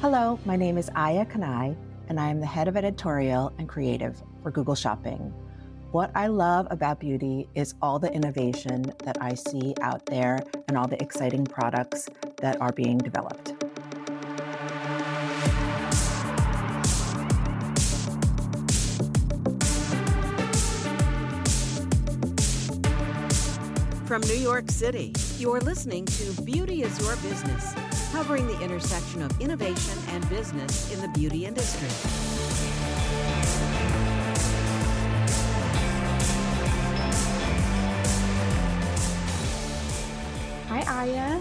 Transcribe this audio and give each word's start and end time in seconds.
Hello, 0.00 0.38
my 0.46 0.56
name 0.56 0.78
is 0.78 0.88
Aya 0.96 1.26
Kanai, 1.26 1.76
and 2.08 2.18
I 2.18 2.30
am 2.30 2.40
the 2.40 2.46
head 2.46 2.68
of 2.68 2.76
editorial 2.78 3.52
and 3.58 3.68
creative 3.68 4.22
for 4.42 4.50
Google 4.50 4.74
Shopping. 4.74 5.30
What 5.92 6.10
I 6.14 6.28
love 6.28 6.66
about 6.70 7.00
beauty 7.00 7.50
is 7.54 7.74
all 7.82 7.98
the 7.98 8.10
innovation 8.10 8.94
that 9.04 9.18
I 9.20 9.34
see 9.34 9.74
out 9.82 10.06
there 10.06 10.42
and 10.68 10.78
all 10.78 10.88
the 10.88 10.98
exciting 11.02 11.44
products 11.44 12.08
that 12.38 12.58
are 12.62 12.72
being 12.72 12.96
developed. 12.96 13.48
From 24.06 24.22
New 24.22 24.32
York 24.32 24.70
City, 24.70 25.12
you're 25.36 25.60
listening 25.60 26.06
to 26.06 26.40
Beauty 26.40 26.84
is 26.84 26.98
Your 27.00 27.16
Business, 27.16 27.74
covering 28.12 28.46
the 28.46 28.60
intersection 28.60 29.22
of 29.22 29.40
innovation 29.40 29.96
and 30.08 30.28
business 30.28 30.92
in 30.92 31.00
the 31.00 31.08
beauty 31.08 31.46
industry. 31.46 31.88
Hi, 40.68 41.04
Aya. 41.04 41.40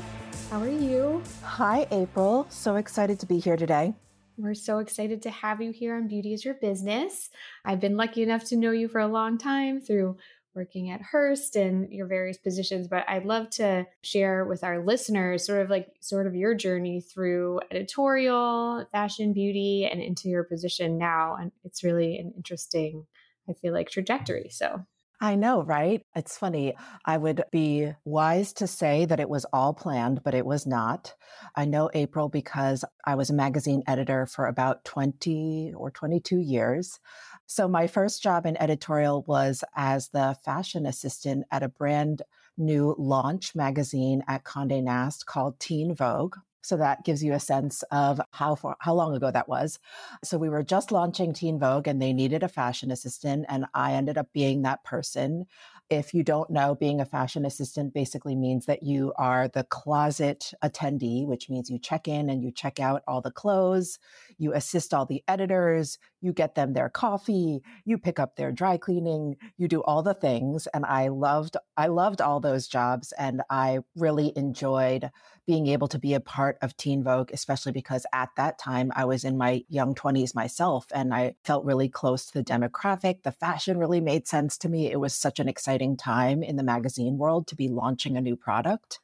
How 0.52 0.62
are 0.62 0.70
you? 0.70 1.24
Hi, 1.44 1.88
April. 1.92 2.46
So 2.50 2.76
excited 2.76 3.20
to 3.20 3.26
be 3.26 3.40
here 3.40 3.58
today. 3.58 3.94
We're 4.38 4.54
so 4.54 4.78
excited 4.78 5.22
to 5.24 5.32
have 5.32 5.62
you 5.62 5.72
here 5.72 5.96
on 5.96 6.08
Beauty 6.08 6.34
is 6.34 6.46
Your 6.46 6.54
Business. 6.54 7.30
I've 7.66 7.80
been 7.82 7.98
lucky 7.98 8.24
enough 8.24 8.46
to 8.46 8.56
know 8.56 8.72
you 8.72 8.88
for 8.88 9.02
a 9.02 9.08
long 9.08 9.38
time 9.38 9.82
through 9.82 10.18
working 10.60 10.90
at 10.90 11.02
Hearst 11.02 11.56
and 11.56 11.90
your 11.90 12.06
various 12.06 12.38
positions, 12.38 12.90
but 12.90 13.06
I'd 13.08 13.24
love 13.24 13.50
to 13.52 13.86
share 14.04 14.44
with 14.44 14.62
our 14.62 14.84
listeners 14.84 15.46
sort 15.46 15.62
of 15.62 15.70
like 15.70 15.88
sort 16.02 16.28
of 16.28 16.36
your 16.36 16.54
journey 16.54 17.00
through 17.00 17.62
editorial, 17.72 18.86
fashion, 18.92 19.32
beauty, 19.32 19.88
and 19.90 20.02
into 20.02 20.28
your 20.28 20.44
position 20.44 20.98
now. 20.98 21.38
And 21.40 21.54
it's 21.64 21.82
really 21.82 22.18
an 22.18 22.34
interesting, 22.36 23.08
I 23.50 23.54
feel 23.54 23.72
like, 23.72 23.90
trajectory. 23.90 24.50
So 24.50 24.86
I 25.22 25.36
know, 25.36 25.64
right? 25.64 26.02
It's 26.16 26.38
funny. 26.38 26.76
I 27.06 27.18
would 27.18 27.44
be 27.52 27.92
wise 28.06 28.54
to 28.54 28.68
say 28.68 29.04
that 29.04 29.20
it 29.20 29.28
was 29.28 29.46
all 29.52 29.74
planned, 29.74 30.22
but 30.24 30.34
it 30.34 30.46
was 30.46 30.66
not. 30.66 31.14
I 31.58 31.66
know 31.66 31.90
April 31.94 32.30
because 32.30 32.86
I 33.06 33.16
was 33.16 33.30
a 33.30 33.34
magazine 33.34 33.84
editor 33.86 34.26
for 34.26 34.46
about 34.46 34.86
20 34.86 35.74
or 35.76 35.92
22 35.92 36.38
years. 36.38 37.00
So 37.48 37.68
my 37.68 37.88
first 37.88 38.24
job 38.24 38.46
in 38.46 38.56
editorial 38.62 39.26
was 39.28 39.62
as 39.76 40.08
the 40.10 40.38
fashion 40.46 40.86
assistant 40.86 41.46
at 41.52 41.64
a 41.64 41.70
brand 41.70 42.22
new 42.58 42.96
launch 42.98 43.56
magazine 43.56 44.24
at 44.26 44.46
Condé 44.46 44.82
Nast 44.82 45.26
called 45.26 45.60
Teen 45.60 45.94
Vogue. 45.94 46.36
So 46.70 46.78
that 46.78 47.04
gives 47.04 47.24
you 47.24 47.34
a 47.34 47.40
sense 47.40 47.82
of 47.92 48.22
how 48.30 48.54
far, 48.54 48.78
how 48.80 48.94
long 48.94 49.16
ago 49.16 49.32
that 49.32 49.50
was. 49.50 49.80
So 50.24 50.38
we 50.38 50.50
were 50.50 50.62
just 50.62 50.92
launching 50.92 51.34
Teen 51.34 51.58
Vogue 51.58 51.88
and 51.88 52.00
they 52.00 52.14
needed 52.14 52.44
a 52.44 52.48
fashion 52.48 52.92
assistant 52.92 53.48
and 53.50 53.66
I 53.74 53.94
ended 53.94 54.20
up 54.20 54.28
being 54.34 54.62
that 54.62 54.84
person. 54.84 55.48
If 55.90 56.14
you 56.14 56.22
don't 56.22 56.52
know, 56.52 56.76
being 56.76 57.02
a 57.02 57.06
fashion 57.06 57.44
assistant 57.44 57.96
basically 57.96 58.36
means 58.36 58.68
that 58.68 58.84
you 58.84 59.14
are 59.18 59.48
the 59.48 59.64
closet 59.64 60.54
attendee, 60.64 61.26
which 61.26 61.50
means 61.50 61.72
you 61.72 61.80
check 61.80 62.08
in 62.08 62.30
and 62.30 62.44
you 62.44 62.52
check 62.52 62.80
out 62.80 63.02
all 63.08 63.22
the 63.22 63.32
clothes, 63.32 63.98
you 64.40 64.54
assist 64.54 64.94
all 64.94 65.06
the 65.06 65.24
editors, 65.28 66.00
you 66.22 66.34
get 66.34 66.56
them 66.56 66.74
their 66.74 66.90
coffee, 66.90 67.62
you 67.86 67.98
pick 67.98 68.20
up 68.20 68.36
their 68.36 68.52
dry 68.52 68.78
cleaning, 68.78 69.36
you 69.58 69.68
do 69.68 69.82
all 69.84 70.02
the 70.02 70.14
things. 70.14 70.66
And 70.68 70.86
I 70.86 71.10
loved, 71.10 71.58
I 71.78 71.88
loved 71.88 72.22
all 72.22 72.40
those 72.40 72.68
jobs 72.68 73.12
and 73.20 73.42
I 73.50 73.80
really 73.96 74.34
enjoyed 74.36 75.12
being 75.46 75.68
able 75.68 75.88
to 75.88 76.00
be 76.00 76.14
a 76.14 76.20
part 76.20 76.58
of 76.62 76.78
Teen 76.78 77.04
Vogue, 77.04 77.32
especially 77.34 77.72
because 77.72 78.06
at 78.14 78.30
that 78.38 78.60
time 78.60 78.92
I 78.96 79.06
was 79.06 79.24
in 79.24 79.38
my 79.38 79.64
young 79.68 79.96
20s 79.96 80.36
myself 80.36 80.86
and 80.94 81.14
I 81.14 81.36
felt 81.44 81.66
really 81.66 81.90
close 81.90 82.28
to 82.28 82.34
the 82.34 82.44
demographic. 82.44 83.24
The 83.24 83.32
fashion 83.32 83.78
really 83.78 84.00
made 84.00 84.28
sense 84.28 84.58
to 84.60 84.70
me. 84.70 84.92
It 84.92 85.00
was 85.00 85.14
such 85.14 85.40
an 85.40 85.50
exciting 85.50 85.98
time 85.98 86.44
in 86.44 86.56
the 86.56 86.64
magazine 86.64 87.18
world 87.18 87.48
to 87.48 87.56
be 87.56 87.68
launching 87.68 88.16
a 88.16 88.22
new 88.22 88.36
product. 88.36 89.00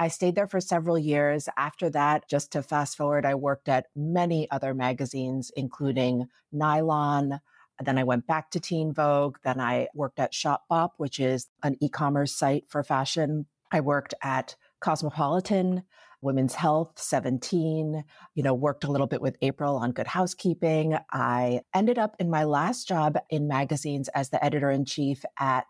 I 0.00 0.08
stayed 0.08 0.34
there 0.34 0.46
for 0.46 0.62
several 0.62 0.98
years. 0.98 1.46
After 1.58 1.90
that, 1.90 2.26
just 2.26 2.52
to 2.52 2.62
fast 2.62 2.96
forward, 2.96 3.26
I 3.26 3.34
worked 3.34 3.68
at 3.68 3.88
many 3.94 4.50
other 4.50 4.72
magazines, 4.72 5.52
including 5.54 6.26
Nylon. 6.50 7.40
Then 7.84 7.98
I 7.98 8.04
went 8.04 8.26
back 8.26 8.50
to 8.52 8.60
Teen 8.60 8.94
Vogue. 8.94 9.36
Then 9.44 9.60
I 9.60 9.88
worked 9.94 10.18
at 10.18 10.32
Shopbop, 10.32 10.92
which 10.96 11.20
is 11.20 11.48
an 11.62 11.76
e 11.80 11.90
commerce 11.90 12.32
site 12.32 12.64
for 12.66 12.82
fashion. 12.82 13.44
I 13.70 13.80
worked 13.80 14.14
at 14.22 14.56
Cosmopolitan, 14.80 15.82
Women's 16.22 16.54
Health, 16.54 16.92
17, 16.96 18.02
you 18.34 18.42
know, 18.42 18.54
worked 18.54 18.84
a 18.84 18.90
little 18.90 19.06
bit 19.06 19.20
with 19.20 19.36
April 19.42 19.76
on 19.76 19.92
Good 19.92 20.06
Housekeeping. 20.06 20.96
I 21.12 21.60
ended 21.74 21.98
up 21.98 22.16
in 22.18 22.30
my 22.30 22.44
last 22.44 22.88
job 22.88 23.18
in 23.28 23.46
magazines 23.46 24.08
as 24.08 24.30
the 24.30 24.42
editor 24.42 24.70
in 24.70 24.86
chief 24.86 25.26
at 25.38 25.66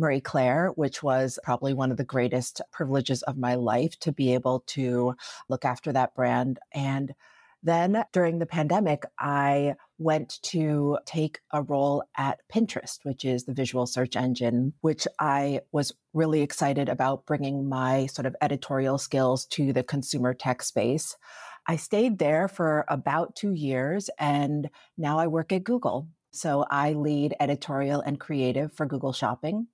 Marie 0.00 0.20
Claire, 0.20 0.68
which 0.74 1.02
was 1.02 1.38
probably 1.44 1.74
one 1.74 1.90
of 1.90 1.98
the 1.98 2.04
greatest 2.04 2.60
privileges 2.72 3.22
of 3.22 3.36
my 3.36 3.54
life 3.54 3.98
to 4.00 4.10
be 4.10 4.34
able 4.34 4.60
to 4.68 5.14
look 5.48 5.64
after 5.64 5.92
that 5.92 6.14
brand. 6.14 6.58
And 6.72 7.14
then 7.62 8.02
during 8.12 8.38
the 8.38 8.46
pandemic, 8.46 9.04
I 9.18 9.76
went 9.98 10.40
to 10.42 10.98
take 11.04 11.40
a 11.52 11.62
role 11.62 12.02
at 12.16 12.40
Pinterest, 12.52 13.00
which 13.02 13.26
is 13.26 13.44
the 13.44 13.52
visual 13.52 13.86
search 13.86 14.16
engine, 14.16 14.72
which 14.80 15.06
I 15.18 15.60
was 15.70 15.92
really 16.14 16.40
excited 16.40 16.88
about 16.88 17.26
bringing 17.26 17.68
my 17.68 18.06
sort 18.06 18.24
of 18.24 18.34
editorial 18.40 18.96
skills 18.96 19.44
to 19.46 19.74
the 19.74 19.82
consumer 19.82 20.32
tech 20.32 20.62
space. 20.62 21.16
I 21.66 21.76
stayed 21.76 22.18
there 22.18 22.48
for 22.48 22.86
about 22.88 23.36
two 23.36 23.52
years 23.52 24.08
and 24.18 24.70
now 24.96 25.18
I 25.18 25.26
work 25.26 25.52
at 25.52 25.64
Google. 25.64 26.08
So 26.32 26.64
I 26.70 26.94
lead 26.94 27.34
editorial 27.38 28.00
and 28.00 28.18
creative 28.18 28.72
for 28.72 28.86
Google 28.86 29.12
Shopping. 29.12 29.66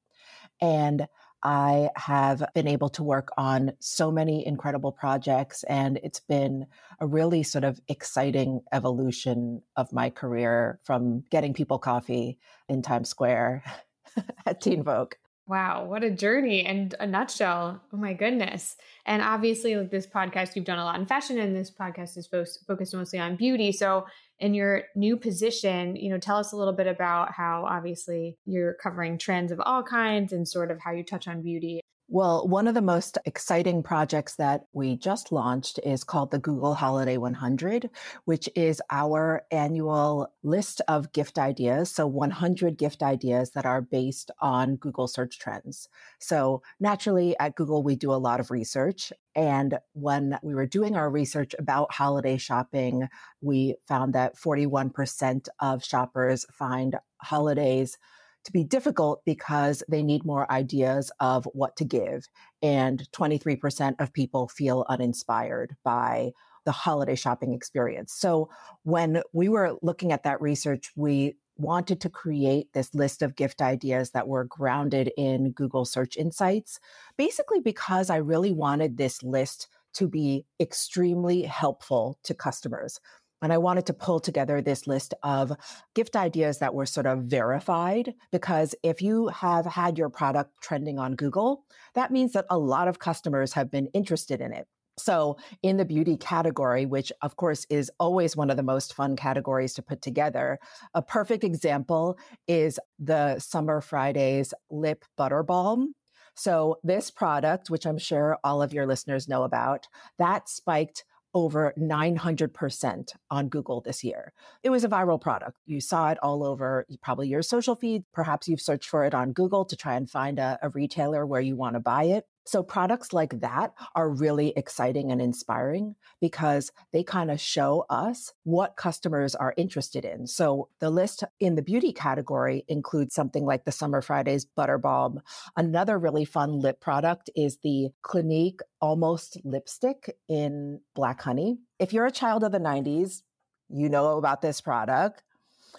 And 0.60 1.06
I 1.42 1.90
have 1.96 2.42
been 2.54 2.66
able 2.66 2.88
to 2.90 3.02
work 3.02 3.28
on 3.36 3.72
so 3.78 4.10
many 4.10 4.46
incredible 4.46 4.90
projects, 4.90 5.62
and 5.64 6.00
it's 6.02 6.20
been 6.20 6.66
a 6.98 7.06
really 7.06 7.42
sort 7.42 7.64
of 7.64 7.80
exciting 7.88 8.62
evolution 8.72 9.62
of 9.76 9.92
my 9.92 10.10
career 10.10 10.80
from 10.82 11.22
getting 11.30 11.54
people 11.54 11.78
coffee 11.78 12.38
in 12.68 12.82
Times 12.82 13.08
Square 13.08 13.62
at 14.46 14.60
Teen 14.60 14.82
Vogue. 14.82 15.12
Wow, 15.48 15.84
what 15.84 16.02
a 16.02 16.10
journey 16.10 16.64
and 16.64 16.92
a 16.98 17.06
nutshell. 17.06 17.80
Oh 17.92 17.96
my 17.96 18.14
goodness. 18.14 18.76
And 19.04 19.22
obviously, 19.22 19.76
like 19.76 19.92
this 19.92 20.06
podcast, 20.06 20.56
you've 20.56 20.64
done 20.64 20.80
a 20.80 20.84
lot 20.84 20.98
in 20.98 21.06
fashion, 21.06 21.38
and 21.38 21.54
this 21.54 21.70
podcast 21.70 22.16
is 22.16 22.26
fo- 22.26 22.44
focused 22.66 22.94
mostly 22.94 23.20
on 23.20 23.36
beauty. 23.36 23.70
So, 23.70 24.06
in 24.40 24.54
your 24.54 24.82
new 24.96 25.16
position, 25.16 25.94
you 25.94 26.10
know, 26.10 26.18
tell 26.18 26.36
us 26.38 26.50
a 26.52 26.56
little 26.56 26.72
bit 26.72 26.88
about 26.88 27.32
how 27.32 27.64
obviously 27.64 28.36
you're 28.44 28.74
covering 28.74 29.18
trends 29.18 29.52
of 29.52 29.60
all 29.64 29.84
kinds 29.84 30.32
and 30.32 30.48
sort 30.48 30.72
of 30.72 30.80
how 30.80 30.90
you 30.90 31.04
touch 31.04 31.28
on 31.28 31.42
beauty 31.42 31.80
well, 32.08 32.46
one 32.46 32.68
of 32.68 32.74
the 32.74 32.82
most 32.82 33.18
exciting 33.24 33.82
projects 33.82 34.36
that 34.36 34.66
we 34.72 34.96
just 34.96 35.32
launched 35.32 35.80
is 35.82 36.04
called 36.04 36.30
the 36.30 36.38
Google 36.38 36.74
Holiday 36.74 37.16
100, 37.16 37.90
which 38.26 38.48
is 38.54 38.80
our 38.90 39.42
annual 39.50 40.32
list 40.44 40.80
of 40.86 41.12
gift 41.12 41.36
ideas. 41.36 41.90
So 41.90 42.06
100 42.06 42.78
gift 42.78 43.02
ideas 43.02 43.50
that 43.50 43.66
are 43.66 43.80
based 43.80 44.30
on 44.40 44.76
Google 44.76 45.08
search 45.08 45.40
trends. 45.40 45.88
So 46.20 46.62
naturally 46.78 47.36
at 47.40 47.56
Google, 47.56 47.82
we 47.82 47.96
do 47.96 48.12
a 48.12 48.14
lot 48.14 48.38
of 48.38 48.52
research. 48.52 49.12
And 49.34 49.78
when 49.92 50.38
we 50.44 50.54
were 50.54 50.66
doing 50.66 50.94
our 50.94 51.10
research 51.10 51.56
about 51.58 51.92
holiday 51.92 52.36
shopping, 52.36 53.08
we 53.40 53.74
found 53.88 54.14
that 54.14 54.36
41% 54.36 55.48
of 55.58 55.84
shoppers 55.84 56.46
find 56.52 56.96
holidays 57.20 57.98
to 58.46 58.52
be 58.52 58.64
difficult 58.64 59.22
because 59.24 59.82
they 59.88 60.02
need 60.02 60.24
more 60.24 60.50
ideas 60.50 61.12
of 61.20 61.46
what 61.52 61.76
to 61.76 61.84
give. 61.84 62.26
And 62.62 63.06
23% 63.12 63.96
of 64.00 64.12
people 64.12 64.48
feel 64.48 64.86
uninspired 64.88 65.76
by 65.84 66.32
the 66.64 66.72
holiday 66.72 67.14
shopping 67.14 67.54
experience. 67.54 68.12
So 68.12 68.48
when 68.82 69.22
we 69.32 69.48
were 69.48 69.76
looking 69.82 70.12
at 70.12 70.24
that 70.24 70.40
research, 70.40 70.90
we 70.96 71.36
wanted 71.56 72.00
to 72.02 72.10
create 72.10 72.72
this 72.72 72.94
list 72.94 73.22
of 73.22 73.36
gift 73.36 73.62
ideas 73.62 74.10
that 74.10 74.28
were 74.28 74.44
grounded 74.44 75.10
in 75.16 75.52
Google 75.52 75.84
Search 75.84 76.16
Insights, 76.16 76.80
basically 77.16 77.60
because 77.60 78.10
I 78.10 78.16
really 78.16 78.52
wanted 78.52 78.96
this 78.96 79.22
list 79.22 79.68
to 79.94 80.06
be 80.06 80.44
extremely 80.60 81.42
helpful 81.42 82.18
to 82.24 82.34
customers. 82.34 83.00
And 83.46 83.52
I 83.52 83.58
wanted 83.58 83.86
to 83.86 83.92
pull 83.92 84.18
together 84.18 84.60
this 84.60 84.88
list 84.88 85.14
of 85.22 85.52
gift 85.94 86.16
ideas 86.16 86.58
that 86.58 86.74
were 86.74 86.84
sort 86.84 87.06
of 87.06 87.26
verified 87.26 88.12
because 88.32 88.74
if 88.82 89.00
you 89.00 89.28
have 89.28 89.64
had 89.64 89.96
your 89.96 90.08
product 90.08 90.50
trending 90.60 90.98
on 90.98 91.14
Google, 91.14 91.64
that 91.94 92.10
means 92.10 92.32
that 92.32 92.46
a 92.50 92.58
lot 92.58 92.88
of 92.88 92.98
customers 92.98 93.52
have 93.52 93.70
been 93.70 93.86
interested 93.94 94.40
in 94.40 94.52
it. 94.52 94.66
So, 94.98 95.36
in 95.62 95.76
the 95.76 95.84
beauty 95.84 96.16
category, 96.16 96.86
which 96.86 97.12
of 97.22 97.36
course 97.36 97.64
is 97.70 97.88
always 98.00 98.36
one 98.36 98.50
of 98.50 98.56
the 98.56 98.64
most 98.64 98.94
fun 98.94 99.14
categories 99.14 99.74
to 99.74 99.82
put 99.82 100.02
together, 100.02 100.58
a 100.92 101.00
perfect 101.00 101.44
example 101.44 102.18
is 102.48 102.80
the 102.98 103.38
Summer 103.38 103.80
Fridays 103.80 104.54
Lip 104.72 105.04
Butter 105.16 105.44
Balm. 105.44 105.94
So, 106.34 106.80
this 106.82 107.12
product, 107.12 107.70
which 107.70 107.86
I'm 107.86 107.98
sure 107.98 108.38
all 108.42 108.60
of 108.60 108.72
your 108.72 108.88
listeners 108.88 109.28
know 109.28 109.44
about, 109.44 109.86
that 110.18 110.48
spiked 110.48 111.04
over 111.36 111.74
900% 111.78 113.12
on 113.30 113.48
Google 113.50 113.82
this 113.82 114.02
year. 114.02 114.32
It 114.62 114.70
was 114.70 114.84
a 114.84 114.88
viral 114.88 115.20
product. 115.20 115.58
You 115.66 115.82
saw 115.82 116.08
it 116.08 116.18
all 116.22 116.42
over 116.42 116.86
probably 117.02 117.28
your 117.28 117.42
social 117.42 117.76
feed. 117.76 118.04
Perhaps 118.14 118.48
you've 118.48 118.60
searched 118.62 118.88
for 118.88 119.04
it 119.04 119.12
on 119.12 119.34
Google 119.34 119.66
to 119.66 119.76
try 119.76 119.96
and 119.96 120.08
find 120.08 120.38
a, 120.38 120.58
a 120.62 120.70
retailer 120.70 121.26
where 121.26 121.42
you 121.42 121.54
want 121.54 121.74
to 121.74 121.80
buy 121.80 122.04
it. 122.04 122.24
So 122.46 122.62
products 122.62 123.12
like 123.12 123.40
that 123.40 123.74
are 123.96 124.08
really 124.08 124.52
exciting 124.56 125.10
and 125.10 125.20
inspiring 125.20 125.96
because 126.20 126.70
they 126.92 127.02
kind 127.02 127.30
of 127.30 127.40
show 127.40 127.84
us 127.90 128.32
what 128.44 128.76
customers 128.76 129.34
are 129.34 129.52
interested 129.56 130.04
in. 130.04 130.28
So 130.28 130.68
the 130.78 130.90
list 130.90 131.24
in 131.40 131.56
the 131.56 131.62
beauty 131.62 131.92
category 131.92 132.64
includes 132.68 133.14
something 133.14 133.44
like 133.44 133.64
the 133.64 133.72
Summer 133.72 134.00
Fridays 134.00 134.44
Butter 134.44 134.78
Balm. 134.78 135.20
Another 135.56 135.98
really 135.98 136.24
fun 136.24 136.60
lip 136.60 136.80
product 136.80 137.30
is 137.34 137.58
the 137.64 137.88
Clinique 138.02 138.60
Almost 138.80 139.38
Lipstick 139.44 140.16
in 140.28 140.80
Black 140.94 141.20
Honey. 141.22 141.58
If 141.80 141.92
you're 141.92 142.06
a 142.06 142.12
child 142.12 142.44
of 142.44 142.52
the 142.52 142.58
90s, 142.58 143.22
you 143.68 143.88
know 143.88 144.18
about 144.18 144.40
this 144.40 144.60
product. 144.60 145.24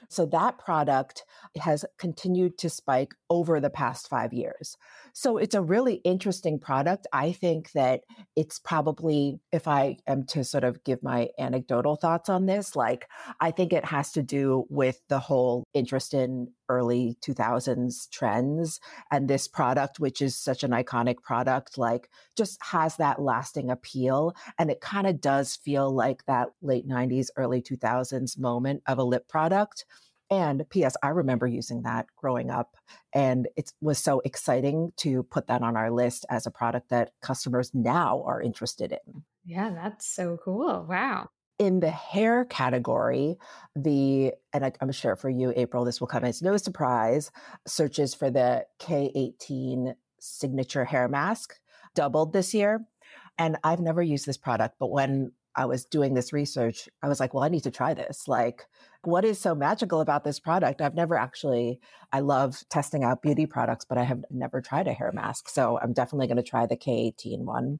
So 0.10 0.26
that 0.28 0.58
product 0.58 1.24
has 1.60 1.86
continued 1.98 2.58
to 2.60 2.70
spike 2.70 3.16
over 3.30 3.60
the 3.60 3.70
past 3.70 4.08
five 4.08 4.34
years. 4.34 4.78
So 5.14 5.38
it's 5.38 5.56
a 5.56 5.62
really 5.62 5.96
interesting 5.96 6.60
product. 6.60 7.08
I 7.12 7.32
think 7.32 7.72
that 7.74 8.02
it's 8.36 8.60
probably, 8.60 9.40
if 9.52 9.68
I 9.68 9.98
am 10.08 10.26
to 10.28 10.44
sort 10.44 10.64
of 10.64 10.84
give 10.84 11.04
my 11.04 11.30
anecdotal 11.40 11.96
thoughts 11.96 12.30
on 12.30 12.46
this, 12.46 12.76
like 12.76 13.08
I 13.40 13.52
think 13.52 13.74
it 13.74 13.86
has 13.86 14.12
to 14.14 14.24
do 14.24 14.66
with 14.70 15.02
the 15.10 15.20
whole 15.20 15.64
interest 15.74 16.14
in 16.14 16.52
early 16.70 17.18
2000s 17.22 18.10
trends. 18.10 18.80
And 19.12 19.28
this 19.28 19.48
product, 19.48 20.00
which 20.00 20.22
is 20.22 20.38
such 20.38 20.64
an 20.64 20.72
iconic 20.72 21.22
product, 21.24 21.78
like 21.78 22.10
just 22.36 22.64
has 22.64 22.98
that 22.98 23.22
lasting 23.22 23.70
appeal. 23.70 24.36
And 24.58 24.70
it 24.70 24.82
kind 24.82 25.08
of 25.08 25.22
does 25.22 25.56
feel 25.56 25.94
like 25.94 26.26
that 26.26 26.50
late 26.62 26.88
90s, 26.88 27.28
early 27.38 27.62
2000s 27.62 28.38
moment 28.38 28.84
of 28.88 28.98
a 28.98 29.04
lip 29.04 29.28
product. 29.28 29.86
And 30.30 30.70
P.S., 30.70 30.96
I 31.02 31.10
remember 31.10 31.48
using 31.48 31.84
that 31.84 32.08
growing 32.16 32.50
up. 32.50 32.76
And 33.14 33.48
it 33.56 33.72
was 33.82 33.98
so 33.98 34.22
exciting 34.26 34.92
to 34.98 35.24
put 35.24 35.48
that 35.48 35.62
on 35.62 35.78
our 35.78 35.92
list 35.92 36.26
as 36.30 36.46
a 36.46 36.52
product 36.52 36.90
that 36.90 37.12
customers 37.22 37.72
now 37.74 38.24
are 38.26 38.42
interested 38.42 38.92
in. 38.92 39.24
Yeah, 39.46 39.72
that's 39.74 40.06
so 40.06 40.38
cool. 40.44 40.86
Wow. 40.88 41.30
In 41.60 41.80
the 41.80 41.90
hair 41.90 42.46
category, 42.46 43.38
the, 43.76 44.34
and 44.54 44.66
I, 44.66 44.74
am 44.82 44.92
sure 44.92 45.16
for 45.16 45.30
you, 45.30 45.54
April, 45.56 45.86
this 45.86 46.00
will 46.00 46.08
come 46.08 46.26
as 46.26 46.42
no 46.42 46.58
surprise, 46.58 47.32
searches 47.66 48.14
for 48.14 48.30
the 48.30 48.66
K18 48.80 49.96
signature 50.20 50.86
hair 50.86 51.08
mask 51.08 51.56
doubled 51.96 52.34
this 52.34 52.54
year. 52.54 52.86
And 53.40 53.58
I've 53.64 53.80
never 53.80 54.04
used 54.04 54.26
this 54.26 54.38
product, 54.38 54.76
but 54.80 54.92
when 54.92 55.32
I 55.56 55.66
was 55.66 55.86
doing 55.86 56.14
this 56.14 56.32
research, 56.32 56.88
I 57.02 57.08
was 57.08 57.20
like, 57.20 57.34
well, 57.34 57.44
I 57.44 57.50
need 57.50 57.64
to 57.64 57.72
try 57.72 57.96
this. 57.96 58.28
Like, 58.28 58.68
what 59.08 59.24
is 59.24 59.40
so 59.40 59.56
magical 59.56 60.02
about 60.02 60.26
this 60.26 60.38
product? 60.38 60.82
I've 60.82 60.94
never 60.94 61.16
actually, 61.16 61.80
I 62.12 62.20
love 62.20 62.62
testing 62.70 63.06
out 63.06 63.22
beauty 63.22 63.46
products, 63.46 63.86
but 63.86 63.98
I 63.98 64.04
have 64.04 64.26
never 64.30 64.60
tried 64.60 64.86
a 64.86 64.94
hair 64.94 65.14
mask. 65.14 65.48
So 65.48 65.80
I'm 65.82 65.94
definitely 65.94 66.28
going 66.28 66.36
to 66.36 66.44
try 66.44 66.66
the 66.66 66.76
K18 66.76 67.46
one. 67.46 67.80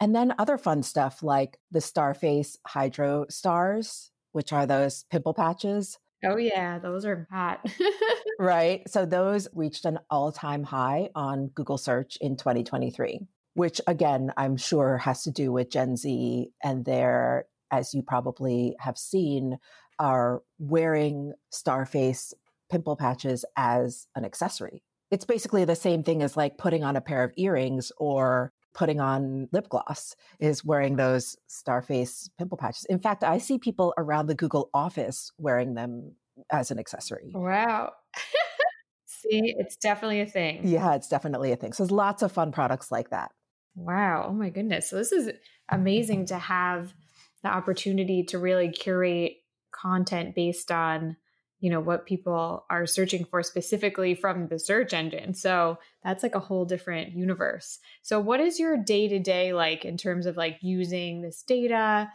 And 0.00 0.14
then 0.14 0.34
other 0.38 0.58
fun 0.58 0.82
stuff 0.82 1.22
like 1.22 1.58
the 1.70 1.78
Starface 1.78 2.58
Hydro 2.66 3.24
Stars, 3.30 4.10
which 4.32 4.52
are 4.52 4.66
those 4.66 5.06
pimple 5.10 5.32
patches. 5.32 5.98
Oh, 6.22 6.36
yeah, 6.36 6.78
those 6.78 7.06
are 7.06 7.26
hot. 7.32 7.66
right. 8.38 8.82
So 8.86 9.06
those 9.06 9.48
reached 9.54 9.86
an 9.86 9.98
all 10.10 10.30
time 10.30 10.64
high 10.64 11.08
on 11.14 11.46
Google 11.54 11.78
search 11.78 12.18
in 12.20 12.36
2023 12.36 13.26
which 13.54 13.80
again, 13.86 14.32
I'm 14.36 14.56
sure 14.56 14.96
has 14.98 15.24
to 15.24 15.30
do 15.30 15.52
with 15.52 15.70
Gen 15.70 15.96
Z 15.96 16.50
and 16.62 16.84
their, 16.84 17.46
as 17.70 17.94
you 17.94 18.02
probably 18.02 18.74
have 18.80 18.98
seen, 18.98 19.58
are 19.98 20.42
wearing 20.58 21.32
Starface 21.52 22.32
pimple 22.70 22.96
patches 22.96 23.44
as 23.56 24.06
an 24.14 24.24
accessory. 24.24 24.82
It's 25.10 25.24
basically 25.24 25.64
the 25.64 25.74
same 25.74 26.02
thing 26.02 26.22
as 26.22 26.36
like 26.36 26.56
putting 26.56 26.84
on 26.84 26.96
a 26.96 27.00
pair 27.00 27.24
of 27.24 27.32
earrings 27.36 27.90
or 27.98 28.52
putting 28.72 29.00
on 29.00 29.48
lip 29.52 29.68
gloss 29.68 30.14
is 30.38 30.64
wearing 30.64 30.96
those 30.96 31.36
Starface 31.48 32.30
pimple 32.38 32.56
patches. 32.56 32.84
In 32.84 33.00
fact, 33.00 33.24
I 33.24 33.38
see 33.38 33.58
people 33.58 33.92
around 33.98 34.26
the 34.26 34.34
Google 34.34 34.70
office 34.72 35.32
wearing 35.38 35.74
them 35.74 36.12
as 36.50 36.70
an 36.70 36.78
accessory. 36.78 37.32
Wow. 37.34 37.92
see, 39.06 39.54
it's 39.58 39.76
definitely 39.76 40.20
a 40.20 40.26
thing. 40.26 40.60
Yeah, 40.64 40.94
it's 40.94 41.08
definitely 41.08 41.52
a 41.52 41.56
thing. 41.56 41.72
So 41.72 41.82
there's 41.82 41.90
lots 41.90 42.22
of 42.22 42.32
fun 42.32 42.52
products 42.52 42.92
like 42.92 43.10
that. 43.10 43.32
Wow. 43.74 44.26
Oh 44.28 44.32
my 44.32 44.50
goodness. 44.50 44.88
So 44.90 44.96
this 44.96 45.12
is 45.12 45.30
amazing 45.68 46.26
to 46.26 46.38
have 46.38 46.94
the 47.42 47.48
opportunity 47.48 48.24
to 48.24 48.38
really 48.38 48.70
curate 48.70 49.36
content 49.72 50.34
based 50.34 50.70
on 50.70 51.16
you 51.60 51.70
know 51.70 51.80
what 51.80 52.06
people 52.06 52.64
are 52.70 52.86
searching 52.86 53.24
for 53.24 53.42
specifically 53.42 54.14
from 54.14 54.48
the 54.48 54.58
search 54.58 54.92
engine. 54.94 55.34
So 55.34 55.78
that's 56.02 56.22
like 56.22 56.34
a 56.34 56.40
whole 56.40 56.64
different 56.64 57.12
universe. 57.12 57.78
So 58.02 58.18
what 58.18 58.40
is 58.40 58.58
your 58.58 58.78
day 58.78 59.08
to 59.08 59.18
day 59.18 59.52
like 59.52 59.84
in 59.84 59.96
terms 59.96 60.26
of 60.26 60.36
like 60.36 60.58
using 60.62 61.20
this 61.20 61.42
data 61.42 62.10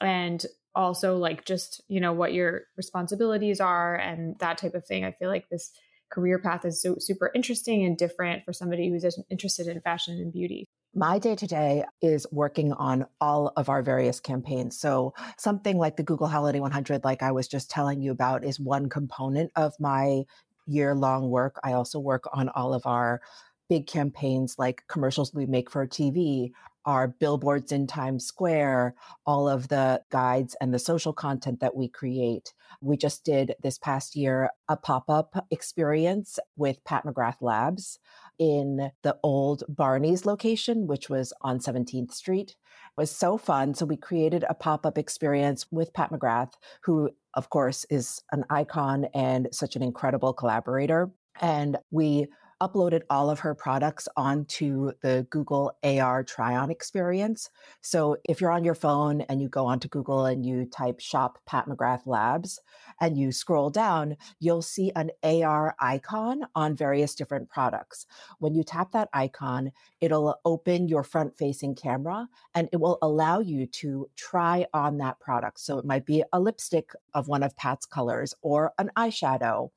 and 0.00 0.44
also 0.74 1.16
like 1.16 1.44
just 1.46 1.82
you 1.88 2.00
know 2.00 2.12
what 2.12 2.34
your 2.34 2.62
responsibilities 2.76 3.60
are 3.60 3.96
and 3.96 4.38
that 4.38 4.58
type 4.58 4.74
of 4.74 4.86
thing? 4.86 5.04
I 5.04 5.12
feel 5.12 5.28
like 5.28 5.48
this 5.48 5.72
career 6.10 6.38
path 6.38 6.64
is 6.64 6.82
so 6.82 6.96
super 6.98 7.30
interesting 7.34 7.84
and 7.84 7.96
different 7.96 8.44
for 8.44 8.52
somebody 8.52 8.90
who's 8.90 9.04
interested 9.30 9.66
in 9.66 9.80
fashion 9.80 10.14
and 10.14 10.32
beauty 10.32 10.68
my 10.94 11.18
day 11.18 11.36
to 11.36 11.46
day 11.46 11.84
is 12.02 12.26
working 12.32 12.72
on 12.72 13.06
all 13.20 13.52
of 13.56 13.68
our 13.68 13.82
various 13.82 14.18
campaigns. 14.18 14.78
So, 14.78 15.14
something 15.38 15.78
like 15.78 15.96
the 15.96 16.02
Google 16.02 16.26
Holiday 16.26 16.60
100, 16.60 17.04
like 17.04 17.22
I 17.22 17.30
was 17.32 17.46
just 17.46 17.70
telling 17.70 18.00
you 18.00 18.10
about, 18.10 18.44
is 18.44 18.58
one 18.58 18.88
component 18.88 19.52
of 19.56 19.78
my 19.78 20.24
year 20.66 20.94
long 20.94 21.30
work. 21.30 21.60
I 21.62 21.72
also 21.74 21.98
work 21.98 22.24
on 22.32 22.48
all 22.50 22.74
of 22.74 22.86
our 22.86 23.20
big 23.68 23.86
campaigns 23.86 24.56
like 24.58 24.82
commercials 24.88 25.32
we 25.32 25.46
make 25.46 25.70
for 25.70 25.86
TV, 25.86 26.50
our 26.84 27.06
billboards 27.06 27.70
in 27.70 27.86
Times 27.86 28.26
Square, 28.26 28.94
all 29.26 29.48
of 29.48 29.68
the 29.68 30.02
guides 30.10 30.56
and 30.60 30.74
the 30.74 30.78
social 30.78 31.12
content 31.12 31.60
that 31.60 31.76
we 31.76 31.88
create. 31.88 32.52
We 32.80 32.96
just 32.96 33.24
did 33.24 33.54
this 33.62 33.78
past 33.78 34.16
year 34.16 34.50
a 34.68 34.76
pop 34.76 35.08
up 35.08 35.46
experience 35.50 36.38
with 36.56 36.82
Pat 36.84 37.04
McGrath 37.04 37.40
Labs 37.40 37.98
in 38.40 38.90
the 39.02 39.16
old 39.22 39.62
Barney's 39.68 40.24
location, 40.24 40.86
which 40.86 41.10
was 41.10 41.32
on 41.42 41.60
17th 41.60 42.12
Street. 42.12 42.50
It 42.50 42.56
was 42.96 43.10
so 43.10 43.36
fun. 43.36 43.74
So 43.74 43.84
we 43.84 43.98
created 43.98 44.44
a 44.48 44.54
pop 44.54 44.86
up 44.86 44.96
experience 44.96 45.66
with 45.70 45.92
Pat 45.92 46.10
McGrath, 46.10 46.54
who, 46.82 47.10
of 47.34 47.50
course, 47.50 47.84
is 47.90 48.22
an 48.32 48.44
icon 48.48 49.04
and 49.14 49.48
such 49.52 49.76
an 49.76 49.82
incredible 49.82 50.32
collaborator. 50.32 51.10
And 51.40 51.76
we 51.90 52.28
uploaded 52.60 53.02
all 53.08 53.30
of 53.30 53.40
her 53.40 53.54
products 53.54 54.08
onto 54.16 54.92
the 55.02 55.26
Google 55.30 55.72
AR 55.82 56.22
try 56.22 56.56
on 56.56 56.70
experience. 56.70 57.50
So 57.80 58.16
if 58.24 58.40
you're 58.40 58.50
on 58.50 58.64
your 58.64 58.74
phone 58.74 59.22
and 59.22 59.40
you 59.40 59.48
go 59.48 59.66
onto 59.66 59.88
Google 59.88 60.26
and 60.26 60.44
you 60.44 60.66
type 60.66 61.00
shop 61.00 61.38
Pat 61.46 61.66
McGrath 61.66 62.06
Labs 62.06 62.60
and 63.00 63.16
you 63.16 63.32
scroll 63.32 63.70
down, 63.70 64.16
you'll 64.38 64.62
see 64.62 64.92
an 64.94 65.10
AR 65.22 65.74
icon 65.80 66.42
on 66.54 66.76
various 66.76 67.14
different 67.14 67.48
products. 67.48 68.06
When 68.38 68.54
you 68.54 68.62
tap 68.62 68.92
that 68.92 69.08
icon, 69.12 69.72
it'll 70.00 70.38
open 70.44 70.88
your 70.88 71.02
front 71.02 71.36
facing 71.36 71.74
camera 71.74 72.28
and 72.54 72.68
it 72.72 72.76
will 72.76 72.98
allow 73.02 73.40
you 73.40 73.66
to 73.66 74.08
try 74.16 74.66
on 74.74 74.98
that 74.98 75.18
product. 75.20 75.60
So 75.60 75.78
it 75.78 75.84
might 75.84 76.04
be 76.04 76.22
a 76.32 76.40
lipstick 76.40 76.90
of 77.14 77.28
one 77.28 77.42
of 77.42 77.56
Pat's 77.56 77.86
colors 77.86 78.34
or 78.42 78.72
an 78.78 78.90
eyeshadow 78.96 79.70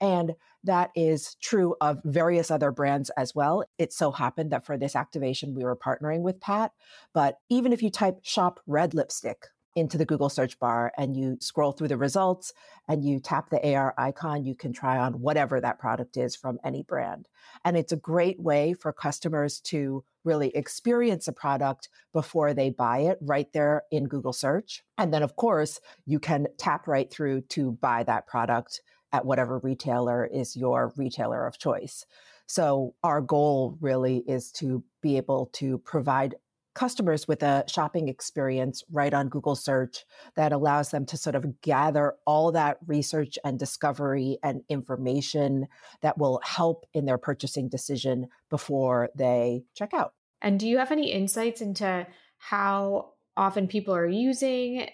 and 0.00 0.34
that 0.64 0.90
is 0.94 1.36
true 1.40 1.76
of 1.80 2.00
various 2.04 2.50
other 2.50 2.70
brands 2.70 3.10
as 3.10 3.34
well. 3.34 3.64
It 3.78 3.92
so 3.92 4.10
happened 4.10 4.50
that 4.50 4.66
for 4.66 4.76
this 4.76 4.96
activation, 4.96 5.54
we 5.54 5.64
were 5.64 5.76
partnering 5.76 6.20
with 6.20 6.40
Pat. 6.40 6.72
But 7.14 7.38
even 7.48 7.72
if 7.72 7.82
you 7.82 7.90
type 7.90 8.18
shop 8.22 8.60
red 8.66 8.94
lipstick 8.94 9.46
into 9.76 9.98
the 9.98 10.06
Google 10.06 10.30
search 10.30 10.58
bar 10.58 10.90
and 10.96 11.14
you 11.14 11.36
scroll 11.40 11.70
through 11.70 11.88
the 11.88 11.98
results 11.98 12.52
and 12.88 13.04
you 13.04 13.20
tap 13.20 13.50
the 13.50 13.74
AR 13.74 13.94
icon, 13.98 14.44
you 14.44 14.56
can 14.56 14.72
try 14.72 14.98
on 14.98 15.20
whatever 15.20 15.60
that 15.60 15.78
product 15.78 16.16
is 16.16 16.34
from 16.34 16.58
any 16.64 16.82
brand. 16.82 17.28
And 17.64 17.76
it's 17.76 17.92
a 17.92 17.96
great 17.96 18.40
way 18.40 18.72
for 18.72 18.92
customers 18.92 19.60
to 19.66 20.02
really 20.24 20.48
experience 20.56 21.28
a 21.28 21.32
product 21.32 21.90
before 22.12 22.54
they 22.54 22.70
buy 22.70 23.00
it 23.00 23.18
right 23.20 23.52
there 23.52 23.82
in 23.92 24.08
Google 24.08 24.32
search. 24.32 24.82
And 24.98 25.12
then, 25.12 25.22
of 25.22 25.36
course, 25.36 25.78
you 26.06 26.18
can 26.18 26.48
tap 26.58 26.88
right 26.88 27.10
through 27.10 27.42
to 27.42 27.72
buy 27.72 28.02
that 28.04 28.26
product 28.26 28.80
at 29.12 29.24
whatever 29.24 29.58
retailer 29.58 30.24
is 30.24 30.56
your 30.56 30.92
retailer 30.96 31.46
of 31.46 31.58
choice. 31.58 32.04
So 32.46 32.94
our 33.02 33.20
goal 33.20 33.76
really 33.80 34.18
is 34.26 34.52
to 34.52 34.84
be 35.02 35.16
able 35.16 35.50
to 35.54 35.78
provide 35.78 36.36
customers 36.76 37.26
with 37.26 37.42
a 37.42 37.64
shopping 37.66 38.08
experience 38.08 38.84
right 38.92 39.14
on 39.14 39.30
Google 39.30 39.56
search 39.56 40.04
that 40.36 40.52
allows 40.52 40.90
them 40.90 41.06
to 41.06 41.16
sort 41.16 41.34
of 41.34 41.60
gather 41.62 42.14
all 42.26 42.52
that 42.52 42.76
research 42.86 43.38
and 43.44 43.58
discovery 43.58 44.38
and 44.42 44.60
information 44.68 45.66
that 46.02 46.18
will 46.18 46.38
help 46.44 46.84
in 46.92 47.06
their 47.06 47.18
purchasing 47.18 47.68
decision 47.68 48.28
before 48.50 49.08
they 49.16 49.62
check 49.74 49.94
out. 49.94 50.12
And 50.42 50.60
do 50.60 50.68
you 50.68 50.76
have 50.76 50.92
any 50.92 51.10
insights 51.10 51.62
into 51.62 52.06
how 52.36 53.12
often 53.38 53.68
people 53.68 53.94
are 53.94 54.06
using 54.06 54.88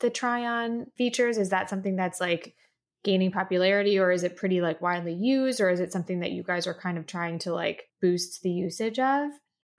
the 0.00 0.10
try 0.10 0.46
on 0.46 0.86
features? 0.96 1.36
Is 1.36 1.50
that 1.50 1.68
something 1.68 1.96
that's 1.96 2.20
like 2.20 2.54
gaining 3.02 3.32
popularity 3.32 3.98
or 3.98 4.10
is 4.10 4.24
it 4.24 4.36
pretty 4.36 4.60
like 4.60 4.80
widely 4.80 5.14
used 5.14 5.60
or 5.60 5.70
is 5.70 5.80
it 5.80 5.92
something 5.92 6.20
that 6.20 6.32
you 6.32 6.42
guys 6.42 6.66
are 6.66 6.74
kind 6.74 6.98
of 6.98 7.06
trying 7.06 7.38
to 7.40 7.52
like 7.52 7.88
boost 8.00 8.42
the 8.42 8.50
usage 8.50 8.98
of? 8.98 9.30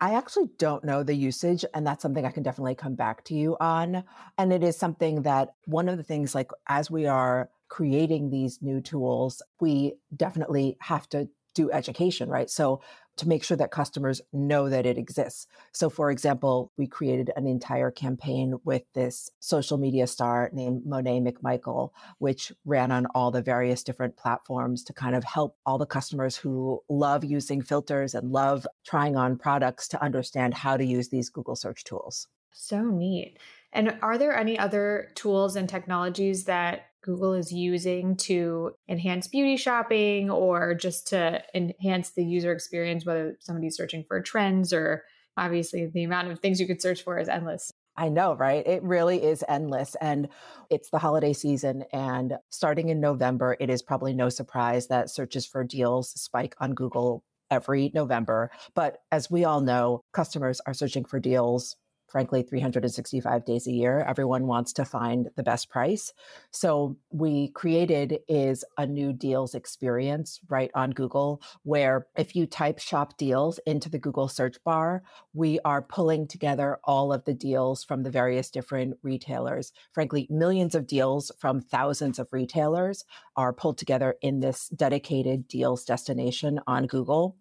I 0.02 0.16
actually 0.16 0.50
don't 0.58 0.84
know 0.84 1.04
the 1.04 1.14
usage, 1.14 1.64
and 1.76 1.86
that's 1.86 2.02
something 2.02 2.26
I 2.26 2.32
can 2.32 2.42
definitely 2.42 2.74
come 2.74 2.96
back 2.96 3.24
to 3.26 3.36
you 3.36 3.56
on. 3.60 4.04
And 4.36 4.52
it 4.52 4.64
is 4.64 4.76
something 4.76 5.22
that 5.22 5.50
one 5.66 5.88
of 5.88 5.98
the 5.98 6.04
things, 6.04 6.34
like 6.34 6.50
as 6.68 6.90
we 6.90 7.06
are 7.06 7.52
creating 7.70 8.32
these 8.32 8.64
new 8.64 8.82
tools, 8.82 9.44
we 9.60 9.94
definitely 10.16 10.76
have 10.82 11.08
to 11.10 11.30
do 11.54 11.72
education, 11.72 12.30
right? 12.30 12.50
So 12.50 12.82
to 13.18 13.28
make 13.28 13.44
sure 13.44 13.58
that 13.58 13.72
customers 13.72 14.22
know 14.34 14.70
that 14.70 14.86
it 14.86 14.98
exists. 14.98 15.48
So, 15.74 15.90
for 15.90 16.12
example, 16.12 16.72
we 16.78 16.88
created 16.88 17.32
an 17.36 17.48
entire 17.48 17.92
campaign 17.92 18.56
with 18.64 18.84
this 18.94 19.30
social 19.40 19.78
media 19.78 20.08
star 20.08 20.50
named 20.54 20.86
Monet 20.86 21.22
McMichael, 21.22 21.92
which 22.20 22.52
ran 22.66 22.92
on 22.92 23.06
all 23.14 23.32
the 23.32 23.42
various 23.42 23.84
different 23.84 24.18
platforms 24.18 24.84
to 24.86 24.94
kind 24.94 25.16
of 25.16 25.24
help 25.24 25.58
all 25.66 25.78
the 25.78 25.86
customers 25.86 26.36
who 26.36 26.82
love 26.90 27.24
using 27.24 27.62
filters 27.62 28.16
and 28.16 28.32
love 28.32 28.66
trying 28.86 29.16
on 29.16 29.38
products 29.38 29.88
to 29.90 30.02
understand 30.02 30.54
how 30.54 30.78
to 30.78 30.86
use 30.86 31.10
these 31.10 31.30
Google 31.30 31.56
search 31.56 31.84
tools. 31.84 32.28
So 32.54 32.84
neat. 32.84 33.38
And 33.74 33.98
are 34.02 34.18
there 34.18 34.36
any 34.36 34.60
other 34.60 35.10
tools 35.16 35.56
and 35.56 35.68
technologies 35.70 36.46
that 36.46 36.91
Google 37.04 37.34
is 37.34 37.52
using 37.52 38.16
to 38.18 38.72
enhance 38.88 39.28
beauty 39.28 39.58
shopping 39.58 40.30
or 40.30 40.74
just 40.76 41.08
to 41.08 41.42
enhance 41.56 42.12
the 42.12 42.24
user 42.24 42.52
experience, 42.52 43.06
whether 43.06 43.38
somebody's 43.40 43.76
searching 43.76 44.06
for 44.08 44.22
trends 44.22 44.72
or 44.72 45.04
obviously 45.38 45.90
the 45.94 46.04
amount 46.04 46.32
of 46.32 46.40
things 46.40 46.60
you 46.60 46.68
could 46.68 46.82
search 46.82 47.04
for 47.04 47.18
is 47.18 47.30
endless. 47.30 47.72
I 47.98 48.10
know, 48.10 48.36
right? 48.36 48.66
It 48.66 48.84
really 48.84 49.22
is 49.22 49.44
endless. 49.48 49.96
And 50.00 50.30
it's 50.70 50.90
the 50.90 51.00
holiday 51.00 51.34
season. 51.34 51.84
And 51.92 52.38
starting 52.50 52.90
in 52.90 53.02
November, 53.02 53.58
it 53.60 53.70
is 53.70 53.82
probably 53.82 54.14
no 54.14 54.30
surprise 54.30 54.88
that 54.88 55.10
searches 55.10 55.46
for 55.46 55.64
deals 55.64 56.12
spike 56.12 56.56
on 56.60 56.74
Google 56.74 57.24
every 57.50 57.92
November. 57.94 58.50
But 58.74 59.00
as 59.12 59.30
we 59.30 59.44
all 59.44 59.60
know, 59.60 60.02
customers 60.14 60.62
are 60.66 60.74
searching 60.74 61.04
for 61.04 61.20
deals 61.20 61.76
frankly 62.12 62.44
365 62.44 63.46
days 63.46 63.68
a 63.68 63.72
year 63.72 64.06
everyone 64.08 64.48
wants 64.48 64.74
to 64.74 64.86
find 64.86 65.30
the 65.36 65.44
best 65.44 65.70
price. 65.70 66.14
So 66.52 66.98
we 67.10 67.50
created 67.50 68.20
is 68.28 68.64
a 68.78 68.86
new 68.86 69.14
deals 69.14 69.56
experience 69.56 70.40
right 70.50 70.72
on 70.76 70.92
google 70.92 71.42
where 71.64 72.08
if 72.18 72.36
you 72.36 72.46
type 72.46 72.80
shop 72.80 73.18
deals 73.18 73.60
into 73.66 73.90
the 73.90 74.00
google 74.00 74.28
search 74.28 74.58
bar 74.64 75.04
we 75.34 75.60
are 75.64 75.82
pulling 75.82 76.28
together 76.28 76.80
all 76.84 77.14
of 77.14 77.24
the 77.26 77.34
deals 77.34 77.84
from 77.84 78.04
the 78.04 78.12
various 78.12 78.50
different 78.50 78.98
retailers. 79.04 79.72
Frankly 79.94 80.28
millions 80.30 80.76
of 80.76 80.88
deals 80.88 81.32
from 81.40 81.62
thousands 81.62 82.20
of 82.20 82.28
retailers 82.32 83.06
are 83.36 83.54
pulled 83.54 83.78
together 83.78 84.16
in 84.22 84.40
this 84.40 84.68
dedicated 84.70 85.48
deals 85.48 85.86
destination 85.86 86.60
on 86.68 86.88
google 86.88 87.38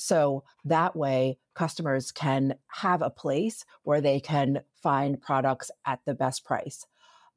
so 0.00 0.44
that 0.64 0.96
way, 0.96 1.38
customers 1.54 2.10
can 2.10 2.54
have 2.68 3.02
a 3.02 3.10
place 3.10 3.64
where 3.82 4.00
they 4.00 4.18
can 4.18 4.62
find 4.82 5.20
products 5.20 5.70
at 5.84 6.00
the 6.06 6.14
best 6.14 6.44
price. 6.44 6.86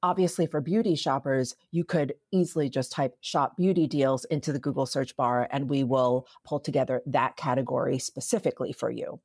Obviously, 0.01 0.47
for 0.47 0.59
beauty 0.59 0.95
shoppers, 0.95 1.55
you 1.71 1.85
could 1.85 2.13
easily 2.31 2.69
just 2.69 2.91
type 2.91 3.15
shop 3.21 3.55
beauty 3.55 3.87
deals 3.87 4.25
into 4.25 4.51
the 4.51 4.59
Google 4.59 4.85
search 4.85 5.15
bar 5.15 5.47
and 5.51 5.69
we 5.69 5.83
will 5.83 6.27
pull 6.43 6.59
together 6.59 7.01
that 7.05 7.37
category 7.37 7.99
specifically 7.99 8.73
for 8.73 8.89
you. 8.89 9.19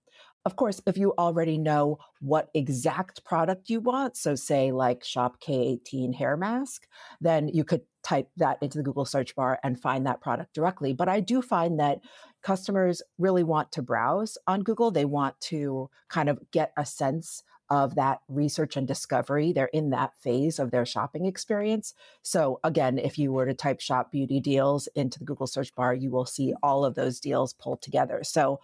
Of 0.44 0.56
course, 0.56 0.80
if 0.86 0.96
you 0.96 1.14
already 1.18 1.58
know 1.58 1.98
what 2.20 2.48
exact 2.54 3.24
product 3.24 3.68
you 3.68 3.80
want, 3.80 4.16
so 4.16 4.34
say 4.34 4.72
like 4.72 5.04
shop 5.04 5.40
K18 5.40 6.14
hair 6.14 6.36
mask, 6.36 6.86
then 7.20 7.48
you 7.48 7.64
could 7.64 7.82
type 8.08 8.28
that 8.36 8.58
into 8.62 8.78
the 8.78 8.84
Google 8.84 9.04
search 9.04 9.34
bar 9.34 9.58
and 9.62 9.78
find 9.78 10.06
that 10.06 10.20
product 10.20 10.54
directly. 10.54 10.94
But 10.94 11.08
I 11.08 11.20
do 11.20 11.42
find 11.42 11.78
that 11.78 12.00
customers 12.42 13.02
really 13.18 13.42
want 13.42 13.70
to 13.72 13.82
browse 13.82 14.38
on 14.46 14.62
Google. 14.62 14.90
They 14.90 15.04
want 15.04 15.38
to 15.42 15.90
kind 16.08 16.28
of 16.28 16.38
get 16.50 16.72
a 16.76 16.86
sense 16.86 17.42
of 17.70 17.96
that 17.96 18.20
research 18.28 18.78
and 18.78 18.88
discovery. 18.88 19.52
They're 19.52 19.66
in 19.66 19.90
that 19.90 20.12
phase 20.22 20.58
of 20.58 20.70
their 20.70 20.86
shopping 20.86 21.26
experience. 21.26 21.92
So, 22.22 22.60
again, 22.64 22.96
if 22.96 23.18
you 23.18 23.30
were 23.30 23.44
to 23.44 23.52
type 23.52 23.80
shop 23.80 24.10
beauty 24.10 24.40
deals 24.40 24.88
into 24.94 25.18
the 25.18 25.26
Google 25.26 25.46
search 25.46 25.74
bar, 25.74 25.92
you 25.92 26.10
will 26.10 26.24
see 26.24 26.54
all 26.62 26.86
of 26.86 26.94
those 26.94 27.20
deals 27.20 27.52
pulled 27.52 27.82
together. 27.82 28.20
So, 28.22 28.60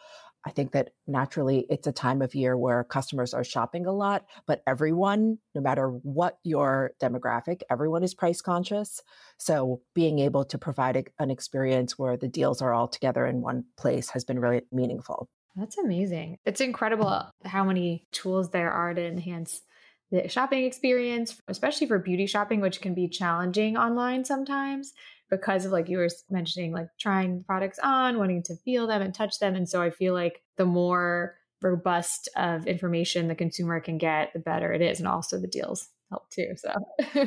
I 0.46 0.50
think 0.50 0.72
that 0.72 0.90
naturally 1.06 1.66
it's 1.70 1.86
a 1.86 1.92
time 1.92 2.20
of 2.20 2.34
year 2.34 2.56
where 2.56 2.84
customers 2.84 3.32
are 3.32 3.44
shopping 3.44 3.86
a 3.86 3.92
lot, 3.92 4.26
but 4.46 4.62
everyone, 4.66 5.38
no 5.54 5.60
matter 5.60 5.88
what 5.88 6.38
your 6.44 6.92
demographic, 7.00 7.62
everyone 7.70 8.02
is 8.02 8.14
price 8.14 8.40
conscious. 8.40 9.02
So 9.38 9.80
being 9.94 10.18
able 10.18 10.44
to 10.46 10.58
provide 10.58 10.96
a, 10.96 11.04
an 11.18 11.30
experience 11.30 11.98
where 11.98 12.16
the 12.16 12.28
deals 12.28 12.60
are 12.60 12.74
all 12.74 12.88
together 12.88 13.26
in 13.26 13.40
one 13.40 13.64
place 13.78 14.10
has 14.10 14.24
been 14.24 14.38
really 14.38 14.62
meaningful. 14.70 15.28
That's 15.56 15.78
amazing. 15.78 16.38
It's 16.44 16.60
incredible 16.60 17.30
how 17.44 17.64
many 17.64 18.06
tools 18.12 18.50
there 18.50 18.72
are 18.72 18.92
to 18.92 19.02
enhance 19.02 19.62
the 20.10 20.28
shopping 20.28 20.64
experience, 20.64 21.40
especially 21.48 21.86
for 21.86 21.98
beauty 21.98 22.26
shopping, 22.26 22.60
which 22.60 22.80
can 22.80 22.92
be 22.92 23.08
challenging 23.08 23.76
online 23.76 24.24
sometimes 24.24 24.92
because 25.36 25.64
of 25.64 25.72
like 25.72 25.88
you 25.88 25.98
were 25.98 26.08
mentioning, 26.30 26.72
like 26.72 26.88
trying 26.98 27.44
products 27.44 27.78
on, 27.82 28.18
wanting 28.18 28.42
to 28.44 28.56
feel 28.56 28.86
them 28.86 29.02
and 29.02 29.14
touch 29.14 29.38
them. 29.38 29.54
And 29.54 29.68
so 29.68 29.82
I 29.82 29.90
feel 29.90 30.14
like 30.14 30.42
the 30.56 30.64
more 30.64 31.36
robust 31.62 32.28
of 32.36 32.66
information 32.66 33.28
the 33.28 33.34
consumer 33.34 33.80
can 33.80 33.98
get, 33.98 34.32
the 34.32 34.38
better 34.38 34.72
it 34.72 34.82
is. 34.82 34.98
And 34.98 35.08
also 35.08 35.38
the 35.38 35.46
deals 35.46 35.88
help 36.10 36.28
too. 36.30 36.54
So, 36.56 36.72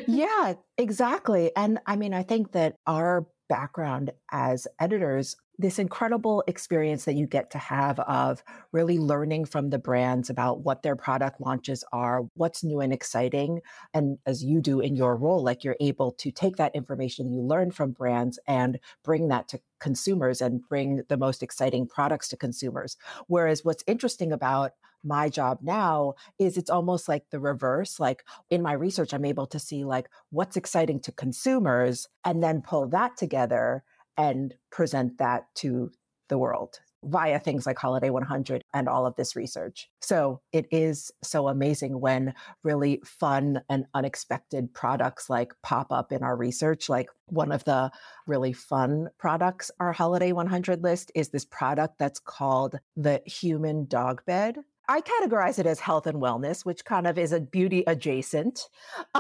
yeah, 0.08 0.54
exactly. 0.78 1.52
And 1.56 1.80
I 1.86 1.96
mean, 1.96 2.14
I 2.14 2.24
think 2.24 2.52
that 2.52 2.76
our 2.86 3.28
background 3.50 4.12
as 4.32 4.68
editors 4.80 5.36
this 5.60 5.80
incredible 5.80 6.44
experience 6.48 7.06
that 7.06 7.16
you 7.16 7.26
get 7.26 7.50
to 7.52 7.58
have 7.58 8.00
of 8.02 8.44
really 8.72 9.00
learning 9.00 9.46
from 9.46 9.70
the 9.70 9.80
brands 9.80 10.30
about 10.30 10.62
what 10.62 10.84
their 10.84 10.96
product 10.96 11.42
launches 11.42 11.84
are, 11.92 12.22
what's 12.36 12.64
new 12.64 12.80
and 12.80 12.94
exciting. 12.94 13.62
And 13.94 14.20
as 14.26 14.44
you 14.44 14.62
do 14.62 14.80
in 14.80 14.96
your 14.96 15.16
role, 15.16 15.44
like 15.44 15.64
you're 15.64 15.78
able 15.80 16.12
to 16.14 16.32
take 16.32 16.58
that 16.58 16.76
information 16.76 17.32
you 17.32 17.42
learn 17.42 17.72
from 17.72 17.92
brands 17.92 18.40
and 18.48 18.80
bring 19.04 19.30
that 19.30 19.48
to 19.50 19.60
consumers 19.80 20.42
and 20.42 20.62
bring 20.68 21.04
the 21.10 21.18
most 21.18 21.42
exciting 21.42 21.88
products 21.88 22.28
to 22.30 22.38
consumers. 22.38 22.98
Whereas 23.28 23.66
what's 23.66 23.84
interesting 23.88 24.32
about 24.32 24.74
my 25.04 25.30
job 25.30 25.60
now 25.62 26.14
is 26.40 26.58
it's 26.58 26.70
almost 26.70 27.08
like 27.08 27.30
the 27.30 27.40
reverse 27.40 28.00
like 28.00 28.24
in 28.50 28.64
my 28.64 28.74
research 28.74 29.14
i'm 29.14 29.26
able 29.26 29.46
to 29.46 29.60
see 29.60 29.84
like 29.84 30.10
what's 30.32 30.58
exciting 30.58 31.00
to 31.00 31.12
consumers 31.12 32.08
and 32.26 32.42
then 32.44 32.62
pull 32.62 32.88
that 32.88 33.16
together 33.16 33.84
and 34.18 34.54
present 34.72 35.18
that 35.18 35.46
to 35.56 35.92
the 36.30 36.38
world 36.38 36.80
via 37.04 37.40
things 37.40 37.66
like 37.66 37.78
Holiday 37.78 38.10
100 38.10 38.64
and 38.74 38.90
all 38.90 39.06
of 39.06 39.16
this 39.16 39.36
research. 39.36 39.90
So 40.02 40.42
it 40.52 40.66
is 40.72 41.12
so 41.24 41.48
amazing 41.48 42.00
when 42.00 42.34
really 42.64 43.02
fun 43.06 43.62
and 43.70 43.86
unexpected 43.94 44.74
products 44.74 45.30
like 45.30 45.54
pop 45.64 45.92
up 45.92 46.12
in 46.12 46.24
our 46.24 46.36
research. 46.36 46.90
Like 46.90 47.10
one 47.28 47.52
of 47.52 47.64
the 47.66 47.92
really 48.26 48.54
fun 48.54 49.10
products, 49.18 49.72
our 49.80 49.94
Holiday 49.94 50.32
100 50.32 50.84
list 50.84 51.12
is 51.16 51.30
this 51.30 51.46
product 51.46 52.00
that's 52.00 52.20
called 52.20 52.80
the 52.96 53.22
human 53.26 53.86
dog 53.86 54.26
bed. 54.26 54.58
I 54.90 55.02
categorize 55.02 55.60
it 55.60 55.66
as 55.66 55.82
health 55.82 56.08
and 56.08 56.22
wellness, 56.22 56.64
which 56.66 56.86
kind 56.86 57.06
of 57.08 57.18
is 57.18 57.34
a 57.34 57.42
beauty 57.42 57.84
adjacent. 57.88 58.70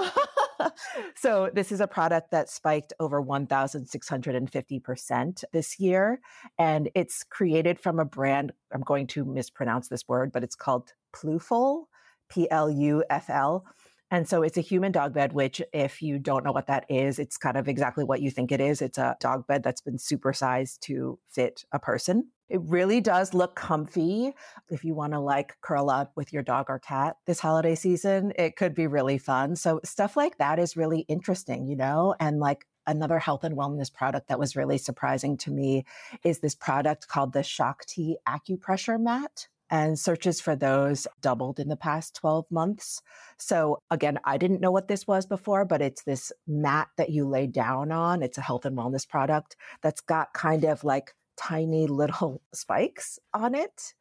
so, 1.15 1.49
this 1.53 1.73
is 1.73 1.81
a 1.81 1.87
product 1.87 2.31
that 2.31 2.49
spiked 2.49 2.93
over 2.99 3.21
1,650% 3.21 5.43
this 5.51 5.79
year. 5.79 6.19
And 6.57 6.89
it's 6.95 7.23
created 7.23 7.79
from 7.79 7.99
a 7.99 8.05
brand, 8.05 8.53
I'm 8.73 8.81
going 8.81 9.05
to 9.07 9.25
mispronounce 9.25 9.89
this 9.89 10.07
word, 10.07 10.31
but 10.31 10.43
it's 10.43 10.55
called 10.55 10.93
Plufl, 11.13 11.83
P 12.29 12.49
L 12.49 12.69
U 12.69 13.03
F 13.09 13.29
L. 13.29 13.65
And 14.09 14.25
so 14.27 14.41
it's 14.41 14.57
a 14.57 14.61
human 14.61 14.93
dog 14.93 15.13
bed, 15.13 15.33
which, 15.33 15.61
if 15.73 16.01
you 16.01 16.17
don't 16.17 16.45
know 16.45 16.53
what 16.53 16.67
that 16.67 16.85
is, 16.89 17.19
it's 17.19 17.37
kind 17.37 17.57
of 17.57 17.67
exactly 17.67 18.05
what 18.05 18.21
you 18.21 18.31
think 18.31 18.53
it 18.53 18.61
is. 18.61 18.81
It's 18.81 18.97
a 18.97 19.17
dog 19.19 19.45
bed 19.47 19.63
that's 19.63 19.81
been 19.81 19.97
supersized 19.97 20.79
to 20.81 21.19
fit 21.29 21.65
a 21.73 21.79
person. 21.79 22.29
It 22.49 22.61
really 22.63 23.01
does 23.01 23.33
look 23.33 23.55
comfy. 23.55 24.33
If 24.69 24.83
you 24.83 24.95
want 24.95 25.13
to 25.13 25.19
like 25.19 25.57
curl 25.61 25.89
up 25.89 26.13
with 26.15 26.31
your 26.31 26.43
dog 26.43 26.67
or 26.69 26.79
cat 26.79 27.17
this 27.25 27.39
holiday 27.39 27.75
season, 27.75 28.33
it 28.37 28.55
could 28.55 28.73
be 28.73 28.87
really 28.87 29.17
fun. 29.17 29.55
So, 29.55 29.79
stuff 29.83 30.15
like 30.15 30.37
that 30.37 30.59
is 30.59 30.77
really 30.77 31.01
interesting, 31.01 31.67
you 31.67 31.75
know? 31.75 32.15
And 32.19 32.39
like 32.39 32.65
another 32.85 33.19
health 33.19 33.43
and 33.43 33.57
wellness 33.57 33.93
product 33.93 34.29
that 34.29 34.39
was 34.39 34.55
really 34.55 34.77
surprising 34.77 35.37
to 35.37 35.51
me 35.51 35.85
is 36.23 36.39
this 36.39 36.55
product 36.55 37.07
called 37.07 37.33
the 37.33 37.43
Shakti 37.43 38.15
acupressure 38.27 38.99
mat 38.99 39.47
and 39.69 39.99
searches 39.99 40.39
for 40.39 40.55
those 40.55 41.07
doubled 41.21 41.59
in 41.59 41.67
the 41.67 41.75
past 41.75 42.15
12 42.15 42.45
months. 42.49 43.01
So 43.37 43.81
again, 43.91 44.17
I 44.23 44.37
didn't 44.37 44.61
know 44.61 44.71
what 44.71 44.87
this 44.87 45.05
was 45.05 45.25
before, 45.25 45.65
but 45.65 45.81
it's 45.81 46.03
this 46.03 46.31
mat 46.47 46.87
that 46.97 47.09
you 47.09 47.27
lay 47.27 47.47
down 47.47 47.91
on. 47.91 48.23
It's 48.23 48.37
a 48.37 48.41
health 48.41 48.65
and 48.65 48.77
wellness 48.77 49.07
product 49.07 49.57
that's 49.81 50.01
got 50.01 50.33
kind 50.33 50.63
of 50.63 50.85
like 50.85 51.13
tiny 51.37 51.87
little 51.87 52.41
spikes 52.53 53.19
on 53.33 53.55
it. 53.55 53.93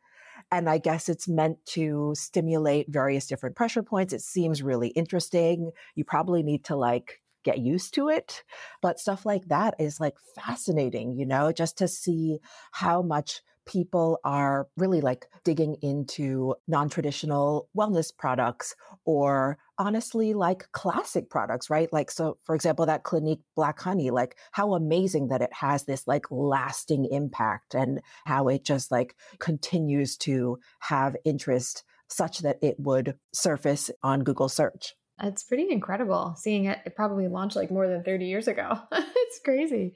And 0.52 0.68
I 0.68 0.78
guess 0.78 1.08
it's 1.08 1.28
meant 1.28 1.64
to 1.66 2.12
stimulate 2.14 2.86
various 2.88 3.26
different 3.26 3.56
pressure 3.56 3.82
points. 3.82 4.12
It 4.12 4.20
seems 4.20 4.62
really 4.62 4.88
interesting. 4.88 5.70
You 5.94 6.04
probably 6.04 6.42
need 6.42 6.64
to 6.66 6.76
like 6.76 7.22
get 7.42 7.58
used 7.58 7.94
to 7.94 8.08
it. 8.08 8.42
But 8.82 9.00
stuff 9.00 9.24
like 9.24 9.46
that 9.46 9.74
is 9.78 9.98
like 10.00 10.16
fascinating, 10.34 11.16
you 11.16 11.24
know, 11.24 11.52
just 11.52 11.78
to 11.78 11.88
see 11.88 12.38
how 12.72 13.00
much 13.02 13.40
people 13.66 14.20
are 14.24 14.68
really 14.76 15.00
like 15.00 15.26
digging 15.44 15.76
into 15.82 16.54
non 16.68 16.88
traditional 16.88 17.68
wellness 17.76 18.16
products 18.16 18.74
or 19.04 19.58
honestly 19.78 20.35
like 20.35 20.71
classic 20.73 21.30
products, 21.30 21.71
right? 21.71 21.92
Like, 21.92 22.11
so 22.11 22.38
for 22.42 22.54
example, 22.54 22.87
that 22.87 23.04
Clinique 23.04 23.42
Black 23.54 23.80
Honey, 23.80 24.11
like 24.11 24.37
how 24.52 24.75
amazing 24.75 25.28
that 25.28 25.42
it 25.42 25.52
has 25.52 25.85
this 25.85 26.06
like 26.06 26.26
lasting 26.30 27.06
impact 27.06 27.75
and 27.75 28.00
how 28.25 28.49
it 28.49 28.64
just 28.64 28.90
like 28.90 29.14
continues 29.38 30.16
to 30.18 30.59
have 30.80 31.16
interest 31.25 31.85
such 32.09 32.38
that 32.40 32.59
it 32.62 32.76
would 32.78 33.16
surface 33.33 33.90
on 34.02 34.23
Google 34.23 34.49
search. 34.49 34.95
It's 35.23 35.42
pretty 35.42 35.71
incredible 35.71 36.35
seeing 36.37 36.66
it. 36.66 36.78
It 36.85 36.95
probably 36.95 37.28
launched 37.28 37.56
like 37.56 37.71
more 37.71 37.88
than 37.88 38.02
30 38.02 38.26
years 38.26 38.49
ago. 38.49 38.78
it's 38.92 39.40
crazy. 39.45 39.95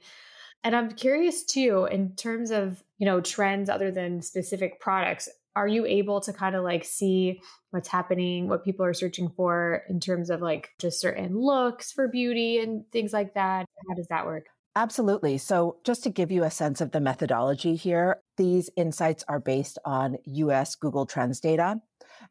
And 0.63 0.75
I'm 0.75 0.91
curious 0.91 1.43
too, 1.43 1.87
in 1.91 2.15
terms 2.15 2.51
of, 2.51 2.83
you 2.97 3.05
know, 3.05 3.21
trends 3.21 3.69
other 3.69 3.91
than 3.91 4.21
specific 4.21 4.79
products, 4.79 5.27
are 5.55 5.67
you 5.67 5.85
able 5.85 6.21
to 6.21 6.33
kind 6.33 6.55
of 6.55 6.63
like 6.63 6.85
see 6.85 7.41
what's 7.71 7.87
happening, 7.87 8.47
what 8.47 8.63
people 8.63 8.85
are 8.85 8.93
searching 8.93 9.29
for 9.29 9.83
in 9.89 9.99
terms 9.99 10.29
of 10.29 10.41
like 10.41 10.69
just 10.79 10.99
certain 10.99 11.37
looks 11.37 11.91
for 11.91 12.07
beauty 12.07 12.59
and 12.59 12.83
things 12.91 13.13
like 13.13 13.33
that? 13.33 13.65
How 13.87 13.95
does 13.95 14.07
that 14.07 14.25
work? 14.25 14.45
Absolutely. 14.75 15.37
So, 15.37 15.77
just 15.83 16.03
to 16.03 16.09
give 16.09 16.31
you 16.31 16.43
a 16.43 16.51
sense 16.51 16.79
of 16.79 16.91
the 16.91 17.01
methodology 17.01 17.75
here, 17.75 18.21
these 18.37 18.69
insights 18.77 19.23
are 19.27 19.39
based 19.39 19.77
on 19.83 20.17
US 20.23 20.75
Google 20.75 21.05
Trends 21.05 21.41
data. 21.41 21.81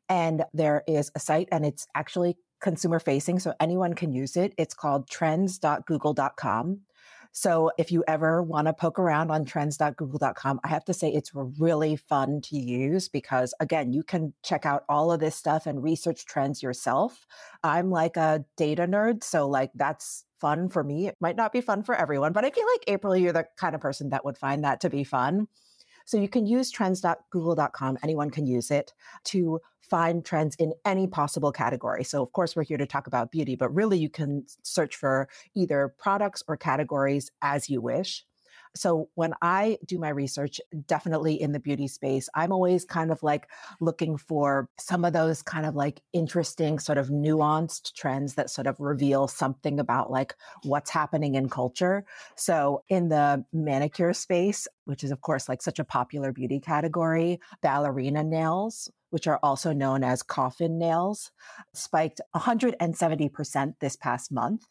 And 0.09 0.45
there 0.55 0.83
is 0.87 1.11
a 1.15 1.21
site, 1.21 1.49
and 1.53 1.67
it's 1.67 1.87
actually 1.95 2.39
consumer 2.61 2.99
facing, 2.99 3.41
so 3.41 3.53
anyone 3.61 3.95
can 3.95 4.13
use 4.13 4.37
it. 4.37 4.55
It's 4.57 4.75
called 4.75 5.09
trends.google.com. 5.11 6.81
So 7.33 7.71
if 7.79 7.93
you 7.93 8.03
ever 8.09 8.43
want 8.43 8.67
to 8.67 8.73
poke 8.73 8.99
around 8.99 9.31
on 9.31 9.45
trends.google.com, 9.45 10.61
I 10.65 10.69
have 10.69 10.85
to 10.87 10.95
say 10.95 11.11
it's 11.11 11.33
really 11.35 11.97
fun 11.97 12.41
to 12.43 12.57
use 12.57 13.09
because 13.09 13.55
again, 13.61 13.93
you 13.93 14.03
can 14.03 14.33
check 14.43 14.67
out 14.67 14.85
all 14.89 15.13
of 15.13 15.21
this 15.21 15.37
stuff 15.37 15.67
and 15.67 15.83
research 15.83 16.27
trends 16.27 16.63
yourself. 16.63 17.27
I'm 17.63 17.91
like 17.91 18.17
a 18.17 18.45
data 18.57 18.87
nerd, 18.87 19.23
so 19.23 19.49
like 19.49 19.71
that's 19.75 20.25
fun 20.41 20.69
for 20.69 20.83
me. 20.83 21.07
It 21.07 21.17
might 21.21 21.37
not 21.37 21.53
be 21.53 21.61
fun 21.61 21.83
for 21.83 21.95
everyone, 21.95 22.33
but 22.33 22.45
I 22.45 22.51
feel 22.51 22.67
like 22.75 22.85
April, 22.89 23.17
you're 23.17 23.33
the 23.33 23.47
kind 23.57 23.75
of 23.75 23.81
person 23.81 24.11
that 24.11 24.25
would 24.25 24.39
find 24.39 24.65
that 24.65 24.81
to 24.81 24.91
be 24.91 25.05
fun. 25.05 25.47
So 26.11 26.17
you 26.17 26.29
can 26.29 26.45
use 26.45 26.73
trends.google.com, 26.73 27.99
anyone 28.03 28.31
can 28.31 28.45
use 28.45 28.73
it 28.73 28.93
to 29.27 29.61
find 29.81 30.25
trends 30.25 30.57
in 30.57 30.73
any 30.85 31.07
possible 31.07 31.53
category. 31.53 32.03
So, 32.03 32.21
of 32.21 32.33
course, 32.33 32.57
we're 32.57 32.65
here 32.65 32.79
to 32.79 32.87
talk 32.87 33.07
about 33.07 33.31
beauty, 33.31 33.55
but 33.55 33.73
really 33.73 33.97
you 33.97 34.09
can 34.09 34.45
search 34.65 34.97
for 34.97 35.29
either 35.55 35.95
products 35.99 36.43
or 36.49 36.57
categories 36.57 37.31
as 37.43 37.71
you 37.71 37.81
wish. 37.81 38.27
So 38.75 39.09
when 39.15 39.35
I 39.43 39.79
do 39.85 39.99
my 39.99 40.11
research, 40.11 40.61
definitely 40.87 41.41
in 41.41 41.53
the 41.53 41.61
beauty 41.61 41.89
space, 41.89 42.29
I'm 42.35 42.53
always 42.53 42.85
kind 42.85 43.11
of 43.11 43.23
like 43.23 43.49
looking 43.81 44.17
for 44.17 44.69
some 44.79 45.05
of 45.05 45.13
those 45.13 45.43
kind 45.43 45.67
of 45.67 45.75
like 45.75 46.03
interesting, 46.13 46.79
sort 46.79 46.99
of 46.99 47.09
nuanced 47.09 47.95
trends 47.95 48.35
that 48.35 48.51
sort 48.51 48.67
of 48.67 48.79
reveal 48.79 49.29
something 49.29 49.81
about 49.81 50.11
like 50.11 50.35
what's 50.63 50.91
happening 50.91 51.35
in 51.35 51.49
culture. 51.49 52.05
So 52.37 52.83
in 52.89 53.09
the 53.09 53.45
manicure 53.53 54.13
space, 54.13 54.69
which 54.85 55.05
is 55.05 55.11
of 55.11 55.21
course 55.21 55.49
like 55.49 55.63
such 55.63 55.79
a 55.79 55.85
popular 55.85 56.33
beauty 56.33 56.61
category, 56.61 57.41
ballerina 57.63 58.23
nails 58.23 58.91
which 59.11 59.27
are 59.27 59.41
also 59.43 59.73
known 59.73 60.03
as 60.03 60.23
coffin 60.23 60.79
nails, 60.79 61.31
spiked 61.75 62.21
170% 62.35 63.75
this 63.81 63.97
past 63.97 64.33
month. 64.33 64.65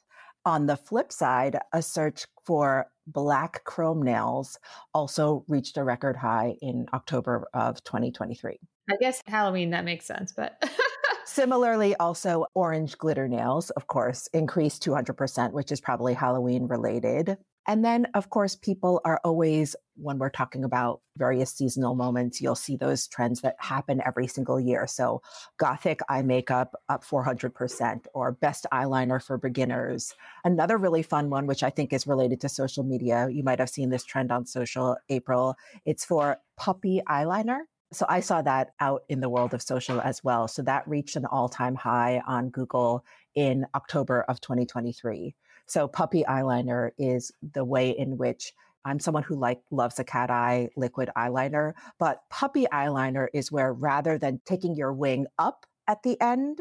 On 0.45 0.65
the 0.65 0.77
flip 0.77 1.11
side, 1.11 1.57
a 1.73 1.81
search 1.81 2.25
for 2.45 2.87
black 3.07 3.63
chrome 3.65 4.01
nails 4.01 4.57
also 4.93 5.43
reached 5.47 5.77
a 5.77 5.83
record 5.83 6.15
high 6.15 6.55
in 6.61 6.85
October 6.93 7.47
of 7.53 7.83
2023. 7.83 8.57
I 8.89 8.95
guess 8.99 9.21
Halloween, 9.27 9.71
that 9.71 9.85
makes 9.85 10.05
sense, 10.05 10.33
but. 10.35 10.63
Similarly, 11.25 11.95
also 11.97 12.45
orange 12.55 12.97
glitter 12.97 13.27
nails, 13.27 13.69
of 13.71 13.85
course, 13.85 14.27
increased 14.33 14.83
200%, 14.83 15.51
which 15.51 15.71
is 15.71 15.79
probably 15.79 16.15
Halloween 16.15 16.67
related. 16.67 17.37
And 17.67 17.85
then, 17.85 18.07
of 18.13 18.29
course, 18.29 18.55
people 18.55 19.01
are 19.05 19.19
always, 19.23 19.75
when 19.95 20.17
we're 20.17 20.29
talking 20.29 20.63
about 20.63 21.01
various 21.17 21.51
seasonal 21.51 21.93
moments, 21.93 22.41
you'll 22.41 22.55
see 22.55 22.75
those 22.75 23.07
trends 23.07 23.41
that 23.41 23.55
happen 23.59 24.01
every 24.05 24.27
single 24.27 24.59
year. 24.59 24.87
So, 24.87 25.21
gothic 25.57 25.99
eye 26.09 26.21
makeup 26.21 26.75
up 26.87 27.03
400%, 27.03 28.05
or 28.13 28.31
best 28.31 28.65
eyeliner 28.73 29.23
for 29.23 29.37
beginners. 29.37 30.15
Another 30.43 30.77
really 30.77 31.03
fun 31.03 31.29
one, 31.29 31.45
which 31.45 31.61
I 31.61 31.69
think 31.69 31.93
is 31.93 32.07
related 32.07 32.41
to 32.41 32.49
social 32.49 32.83
media, 32.83 33.27
you 33.29 33.43
might 33.43 33.59
have 33.59 33.69
seen 33.69 33.89
this 33.89 34.03
trend 34.03 34.31
on 34.31 34.45
social, 34.45 34.97
April. 35.09 35.55
It's 35.85 36.05
for 36.05 36.37
puppy 36.57 37.01
eyeliner. 37.07 37.59
So 37.91 38.05
I 38.07 38.19
saw 38.19 38.41
that 38.43 38.73
out 38.79 39.03
in 39.09 39.19
the 39.19 39.29
world 39.29 39.53
of 39.53 39.63
social 39.63 39.99
as 39.99 40.23
well. 40.23 40.47
So 40.47 40.61
that 40.63 40.87
reached 40.87 41.15
an 41.15 41.25
all 41.25 41.49
time 41.49 41.75
high 41.75 42.21
on 42.27 42.49
Google 42.49 43.03
in 43.33 43.65
October 43.73 44.21
of 44.27 44.39
2023. 44.41 45.35
So 45.69 45.87
puppy 45.87 46.23
eyeliner 46.27 46.91
is 46.97 47.31
the 47.53 47.63
way 47.63 47.91
in 47.91 48.17
which 48.17 48.53
I'm 48.83 48.99
someone 48.99 49.23
who 49.23 49.35
like 49.35 49.61
loves 49.71 49.99
a 49.99 50.03
cat 50.03 50.31
eye 50.31 50.69
liquid 50.75 51.09
eyeliner, 51.15 51.73
but 51.99 52.21
puppy 52.29 52.65
eyeliner 52.73 53.27
is 53.33 53.51
where 53.51 53.71
rather 53.71 54.17
than 54.17 54.41
taking 54.45 54.75
your 54.75 54.93
wing 54.93 55.27
up 55.37 55.65
at 55.87 56.01
the 56.03 56.19
end, 56.19 56.59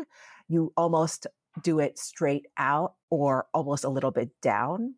you 0.48 0.72
almost 0.76 1.26
do 1.62 1.78
it 1.78 1.98
straight 1.98 2.46
out 2.58 2.94
or 3.08 3.46
almost 3.54 3.84
a 3.84 3.88
little 3.88 4.10
bit 4.10 4.30
down. 4.42 4.94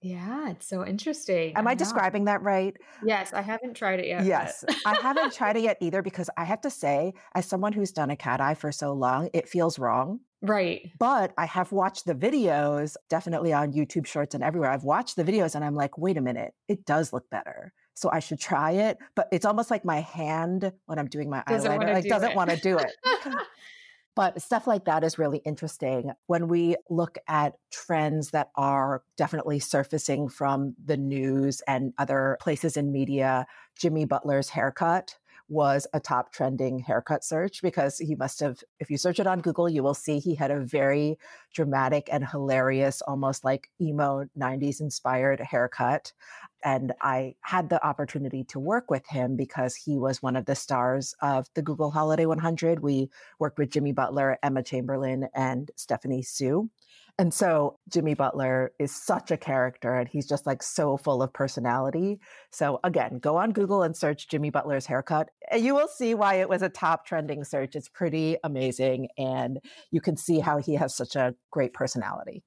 Yeah, 0.00 0.50
it's 0.50 0.68
so 0.68 0.86
interesting. 0.86 1.56
Am 1.56 1.66
I, 1.66 1.72
I 1.72 1.74
describing 1.74 2.26
that 2.26 2.42
right? 2.42 2.76
Yes, 3.04 3.32
I 3.32 3.42
haven't 3.42 3.74
tried 3.74 3.98
it 3.98 4.06
yet. 4.06 4.24
Yes, 4.24 4.64
I 4.86 4.94
haven't 4.94 5.32
tried 5.32 5.56
it 5.56 5.62
yet 5.62 5.78
either 5.80 6.02
because 6.02 6.30
I 6.36 6.44
have 6.44 6.60
to 6.60 6.70
say, 6.70 7.14
as 7.34 7.46
someone 7.46 7.72
who's 7.72 7.90
done 7.90 8.10
a 8.10 8.16
cat 8.16 8.40
eye 8.40 8.54
for 8.54 8.70
so 8.70 8.92
long, 8.92 9.30
it 9.32 9.48
feels 9.48 9.78
wrong. 9.78 10.20
Right. 10.40 10.90
But 10.98 11.32
I 11.36 11.46
have 11.46 11.72
watched 11.72 12.06
the 12.06 12.14
videos, 12.14 12.96
definitely 13.08 13.52
on 13.52 13.72
YouTube 13.72 14.06
Shorts 14.06 14.34
and 14.34 14.44
everywhere. 14.44 14.70
I've 14.70 14.84
watched 14.84 15.16
the 15.16 15.24
videos 15.24 15.54
and 15.54 15.64
I'm 15.64 15.74
like, 15.74 15.98
wait 15.98 16.16
a 16.16 16.20
minute, 16.20 16.54
it 16.68 16.84
does 16.84 17.12
look 17.12 17.28
better. 17.30 17.72
So 17.94 18.08
I 18.12 18.20
should 18.20 18.38
try 18.38 18.72
it. 18.72 18.98
But 19.16 19.28
it's 19.32 19.44
almost 19.44 19.70
like 19.70 19.84
my 19.84 20.00
hand 20.00 20.72
when 20.86 20.98
I'm 20.98 21.08
doing 21.08 21.28
my 21.28 21.42
doesn't 21.48 21.70
eyeliner, 21.70 21.94
like 21.94 22.04
do 22.04 22.10
doesn't 22.10 22.36
want 22.36 22.50
to 22.50 22.56
do 22.56 22.78
it. 22.78 22.92
But 24.18 24.42
stuff 24.42 24.66
like 24.66 24.84
that 24.86 25.04
is 25.04 25.16
really 25.16 25.38
interesting. 25.44 26.10
When 26.26 26.48
we 26.48 26.74
look 26.90 27.18
at 27.28 27.54
trends 27.70 28.32
that 28.32 28.50
are 28.56 29.04
definitely 29.16 29.60
surfacing 29.60 30.28
from 30.28 30.74
the 30.84 30.96
news 30.96 31.62
and 31.68 31.92
other 31.98 32.36
places 32.40 32.76
in 32.76 32.90
media, 32.90 33.46
Jimmy 33.78 34.06
Butler's 34.06 34.48
haircut 34.48 35.16
was 35.48 35.86
a 35.92 36.00
top 36.00 36.32
trending 36.32 36.78
haircut 36.78 37.24
search 37.24 37.62
because 37.62 37.98
he 37.98 38.14
must 38.14 38.40
have, 38.40 38.62
if 38.80 38.90
you 38.90 38.98
search 38.98 39.18
it 39.18 39.26
on 39.26 39.40
Google, 39.40 39.68
you 39.68 39.82
will 39.82 39.94
see 39.94 40.18
he 40.18 40.34
had 40.34 40.50
a 40.50 40.60
very 40.60 41.18
dramatic 41.54 42.08
and 42.12 42.26
hilarious, 42.26 43.00
almost 43.02 43.44
like 43.44 43.70
emo 43.80 44.26
90s 44.38 44.80
inspired 44.80 45.40
haircut. 45.40 46.12
And 46.64 46.92
I 47.00 47.36
had 47.40 47.70
the 47.70 47.84
opportunity 47.86 48.44
to 48.44 48.58
work 48.58 48.90
with 48.90 49.06
him 49.06 49.36
because 49.36 49.74
he 49.74 49.96
was 49.96 50.22
one 50.22 50.36
of 50.36 50.44
the 50.44 50.56
stars 50.56 51.14
of 51.22 51.46
the 51.54 51.62
Google 51.62 51.90
Holiday 51.90 52.26
100. 52.26 52.80
We 52.80 53.10
worked 53.38 53.58
with 53.58 53.70
Jimmy 53.70 53.92
Butler, 53.92 54.38
Emma 54.42 54.62
Chamberlain, 54.62 55.28
and 55.34 55.70
Stephanie 55.76 56.22
Soo. 56.22 56.68
And 57.18 57.34
so 57.34 57.78
Jimmy 57.92 58.14
Butler 58.14 58.72
is 58.78 58.94
such 58.94 59.32
a 59.32 59.36
character 59.36 59.96
and 59.96 60.08
he's 60.08 60.28
just 60.28 60.46
like 60.46 60.62
so 60.62 60.96
full 60.96 61.20
of 61.20 61.32
personality. 61.32 62.20
So 62.52 62.78
again, 62.84 63.18
go 63.18 63.36
on 63.36 63.50
Google 63.50 63.82
and 63.82 63.96
search 63.96 64.28
Jimmy 64.28 64.50
Butler's 64.50 64.86
haircut. 64.86 65.28
And 65.50 65.64
you 65.64 65.74
will 65.74 65.88
see 65.88 66.14
why 66.14 66.34
it 66.34 66.48
was 66.48 66.62
a 66.62 66.68
top 66.68 67.06
trending 67.06 67.42
search. 67.42 67.74
It's 67.74 67.88
pretty 67.88 68.36
amazing. 68.44 69.08
And 69.18 69.58
you 69.90 70.00
can 70.00 70.16
see 70.16 70.38
how 70.38 70.58
he 70.58 70.74
has 70.74 70.96
such 70.96 71.16
a 71.16 71.34
great 71.50 71.74
personality. 71.74 72.44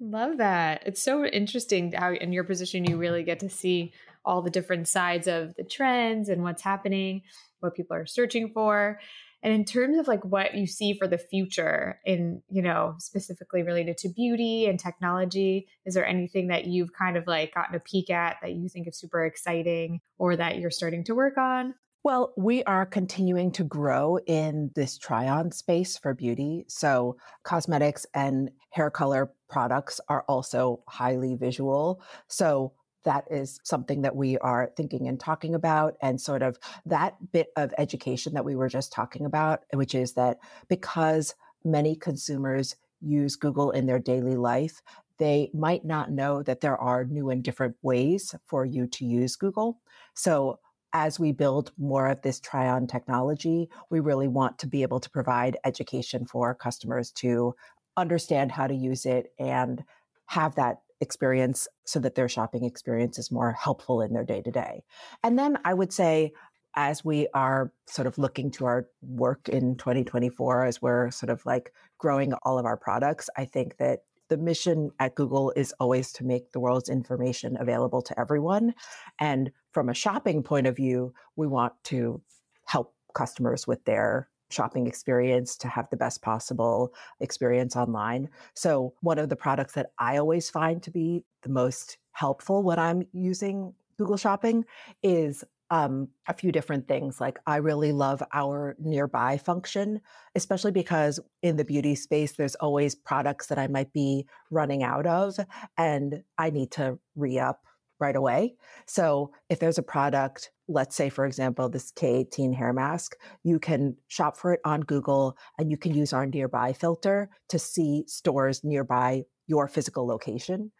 love 0.00 0.38
that. 0.38 0.82
It's 0.84 1.02
so 1.02 1.24
interesting 1.24 1.92
how 1.92 2.12
in 2.12 2.32
your 2.32 2.44
position 2.44 2.84
you 2.84 2.96
really 2.96 3.22
get 3.22 3.38
to 3.40 3.48
see 3.48 3.92
all 4.24 4.42
the 4.42 4.50
different 4.50 4.88
sides 4.88 5.28
of 5.28 5.54
the 5.54 5.64
trends 5.64 6.28
and 6.28 6.42
what's 6.42 6.62
happening, 6.62 7.22
what 7.60 7.74
people 7.74 7.96
are 7.96 8.06
searching 8.06 8.50
for. 8.52 8.98
And 9.42 9.52
in 9.52 9.64
terms 9.64 9.98
of 9.98 10.06
like 10.06 10.24
what 10.24 10.54
you 10.54 10.66
see 10.66 10.94
for 10.94 11.08
the 11.08 11.18
future 11.18 12.00
in, 12.04 12.42
you 12.48 12.62
know, 12.62 12.94
specifically 12.98 13.62
related 13.62 13.98
to 13.98 14.08
beauty 14.08 14.66
and 14.66 14.78
technology, 14.78 15.66
is 15.84 15.94
there 15.94 16.06
anything 16.06 16.48
that 16.48 16.66
you've 16.66 16.92
kind 16.92 17.16
of 17.16 17.26
like 17.26 17.54
gotten 17.54 17.74
a 17.74 17.80
peek 17.80 18.10
at 18.10 18.36
that 18.42 18.52
you 18.52 18.68
think 18.68 18.86
is 18.86 18.98
super 18.98 19.24
exciting 19.24 20.00
or 20.18 20.36
that 20.36 20.58
you're 20.58 20.70
starting 20.70 21.04
to 21.04 21.14
work 21.14 21.38
on? 21.38 21.74
Well, 22.04 22.32
we 22.36 22.64
are 22.64 22.84
continuing 22.84 23.52
to 23.52 23.62
grow 23.62 24.18
in 24.26 24.72
this 24.74 24.98
try 24.98 25.28
on 25.28 25.52
space 25.52 25.96
for 25.96 26.14
beauty. 26.14 26.64
So, 26.66 27.16
cosmetics 27.44 28.06
and 28.12 28.50
hair 28.70 28.90
color 28.90 29.32
products 29.48 30.00
are 30.08 30.24
also 30.28 30.82
highly 30.88 31.36
visual. 31.36 32.02
So, 32.26 32.72
that 33.04 33.24
is 33.30 33.60
something 33.62 34.02
that 34.02 34.16
we 34.16 34.38
are 34.38 34.70
thinking 34.76 35.08
and 35.08 35.18
talking 35.18 35.54
about. 35.54 35.96
And 36.00 36.20
sort 36.20 36.42
of 36.42 36.58
that 36.86 37.16
bit 37.32 37.48
of 37.56 37.74
education 37.78 38.34
that 38.34 38.44
we 38.44 38.56
were 38.56 38.68
just 38.68 38.92
talking 38.92 39.24
about, 39.24 39.62
which 39.72 39.94
is 39.94 40.12
that 40.14 40.38
because 40.68 41.34
many 41.64 41.96
consumers 41.96 42.76
use 43.00 43.36
Google 43.36 43.70
in 43.70 43.86
their 43.86 43.98
daily 43.98 44.36
life, 44.36 44.82
they 45.18 45.50
might 45.52 45.84
not 45.84 46.10
know 46.10 46.42
that 46.42 46.60
there 46.60 46.76
are 46.76 47.04
new 47.04 47.30
and 47.30 47.42
different 47.42 47.76
ways 47.82 48.34
for 48.46 48.64
you 48.64 48.86
to 48.88 49.04
use 49.04 49.36
Google. 49.36 49.80
So 50.14 50.58
as 50.92 51.18
we 51.18 51.32
build 51.32 51.72
more 51.78 52.08
of 52.08 52.22
this 52.22 52.40
try 52.40 52.68
on 52.68 52.86
technology, 52.86 53.68
we 53.90 54.00
really 54.00 54.28
want 54.28 54.58
to 54.58 54.66
be 54.66 54.82
able 54.82 55.00
to 55.00 55.10
provide 55.10 55.56
education 55.64 56.26
for 56.26 56.54
customers 56.54 57.10
to 57.12 57.54
understand 57.96 58.52
how 58.52 58.66
to 58.66 58.74
use 58.74 59.06
it 59.06 59.32
and 59.38 59.84
have 60.26 60.54
that 60.54 60.80
experience 61.02 61.68
so 61.84 61.98
that 62.00 62.14
their 62.14 62.28
shopping 62.28 62.64
experience 62.64 63.18
is 63.18 63.30
more 63.30 63.52
helpful 63.52 64.00
in 64.00 64.12
their 64.12 64.24
day 64.24 64.40
to 64.40 64.50
day. 64.50 64.84
And 65.22 65.38
then 65.38 65.58
I 65.64 65.74
would 65.74 65.92
say, 65.92 66.32
as 66.74 67.04
we 67.04 67.28
are 67.34 67.72
sort 67.86 68.06
of 68.06 68.16
looking 68.16 68.50
to 68.52 68.64
our 68.64 68.88
work 69.02 69.48
in 69.48 69.76
2024, 69.76 70.64
as 70.64 70.80
we're 70.80 71.10
sort 71.10 71.28
of 71.28 71.44
like 71.44 71.74
growing 71.98 72.32
all 72.44 72.58
of 72.58 72.64
our 72.64 72.78
products, 72.78 73.28
I 73.36 73.44
think 73.44 73.76
that 73.76 74.04
the 74.28 74.38
mission 74.38 74.90
at 74.98 75.14
Google 75.14 75.52
is 75.56 75.74
always 75.78 76.12
to 76.12 76.24
make 76.24 76.52
the 76.52 76.60
world's 76.60 76.88
information 76.88 77.58
available 77.60 78.00
to 78.00 78.18
everyone. 78.18 78.72
And 79.18 79.50
from 79.72 79.90
a 79.90 79.94
shopping 79.94 80.42
point 80.42 80.66
of 80.66 80.76
view, 80.76 81.12
we 81.36 81.46
want 81.46 81.74
to 81.84 82.22
help 82.64 82.94
customers 83.14 83.66
with 83.66 83.84
their 83.84 84.30
shopping 84.52 84.86
experience 84.86 85.56
to 85.58 85.68
have 85.68 85.88
the 85.90 85.96
best 85.96 86.22
possible 86.22 86.92
experience 87.20 87.76
online. 87.76 88.28
So, 88.54 88.94
one 89.00 89.18
of 89.18 89.28
the 89.28 89.36
products 89.36 89.74
that 89.74 89.90
I 89.98 90.18
always 90.18 90.50
find 90.50 90.82
to 90.82 90.90
be 90.90 91.24
the 91.42 91.48
most 91.48 91.98
helpful 92.12 92.62
when 92.62 92.78
I'm 92.78 93.02
using 93.12 93.74
Google 93.98 94.16
Shopping 94.16 94.64
is 95.02 95.44
um, 95.70 96.08
a 96.28 96.34
few 96.34 96.52
different 96.52 96.86
things. 96.86 97.20
Like, 97.20 97.38
I 97.46 97.56
really 97.56 97.92
love 97.92 98.22
our 98.32 98.76
nearby 98.78 99.38
function, 99.38 100.00
especially 100.34 100.72
because 100.72 101.18
in 101.42 101.56
the 101.56 101.64
beauty 101.64 101.94
space, 101.94 102.32
there's 102.32 102.54
always 102.56 102.94
products 102.94 103.46
that 103.46 103.58
I 103.58 103.68
might 103.68 103.92
be 103.92 104.26
running 104.50 104.82
out 104.82 105.06
of 105.06 105.36
and 105.78 106.22
I 106.36 106.50
need 106.50 106.72
to 106.72 106.98
re 107.16 107.38
up 107.38 107.64
right 108.02 108.16
away. 108.16 108.54
So 108.86 109.30
if 109.48 109.60
there's 109.60 109.78
a 109.78 109.82
product, 109.82 110.50
let's 110.68 110.96
say, 110.96 111.08
for 111.08 111.24
example, 111.24 111.68
this 111.68 111.92
K18 111.92 112.54
hair 112.54 112.72
mask, 112.72 113.14
you 113.44 113.58
can 113.58 113.96
shop 114.08 114.36
for 114.36 114.52
it 114.52 114.60
on 114.64 114.80
Google 114.80 115.36
and 115.58 115.70
you 115.70 115.78
can 115.78 115.94
use 115.94 116.12
our 116.12 116.26
nearby 116.26 116.72
filter 116.72 117.30
to 117.48 117.58
see 117.58 118.04
stores 118.08 118.62
nearby 118.64 119.22
your 119.46 119.68
physical 119.68 120.06
location 120.06 120.72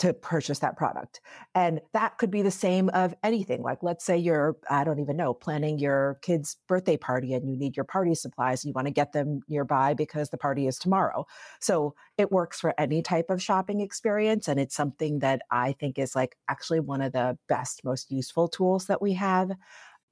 to 0.00 0.14
purchase 0.14 0.60
that 0.60 0.78
product. 0.78 1.20
And 1.54 1.80
that 1.92 2.16
could 2.16 2.30
be 2.30 2.40
the 2.40 2.50
same 2.50 2.88
of 2.88 3.14
anything. 3.22 3.62
Like, 3.62 3.82
let's 3.82 4.02
say 4.02 4.16
you're, 4.16 4.56
I 4.70 4.82
don't 4.82 4.98
even 4.98 5.16
know, 5.16 5.34
planning 5.34 5.78
your 5.78 6.18
kid's 6.22 6.56
birthday 6.66 6.96
party 6.96 7.34
and 7.34 7.50
you 7.50 7.56
need 7.56 7.76
your 7.76 7.84
party 7.84 8.14
supplies. 8.14 8.64
You 8.64 8.72
want 8.72 8.86
to 8.86 8.92
get 8.92 9.12
them 9.12 9.42
nearby 9.46 9.92
because 9.92 10.30
the 10.30 10.38
party 10.38 10.66
is 10.66 10.78
tomorrow. 10.78 11.26
So 11.60 11.94
it 12.16 12.32
works 12.32 12.58
for 12.58 12.74
any 12.78 13.02
type 13.02 13.28
of 13.28 13.42
shopping 13.42 13.82
experience. 13.82 14.48
And 14.48 14.58
it's 14.58 14.74
something 14.74 15.18
that 15.18 15.42
I 15.50 15.72
think 15.72 15.98
is 15.98 16.16
like 16.16 16.34
actually 16.48 16.80
one 16.80 17.02
of 17.02 17.12
the 17.12 17.36
best, 17.46 17.84
most 17.84 18.10
useful 18.10 18.48
tools 18.48 18.86
that 18.86 19.02
we 19.02 19.12
have. 19.14 19.50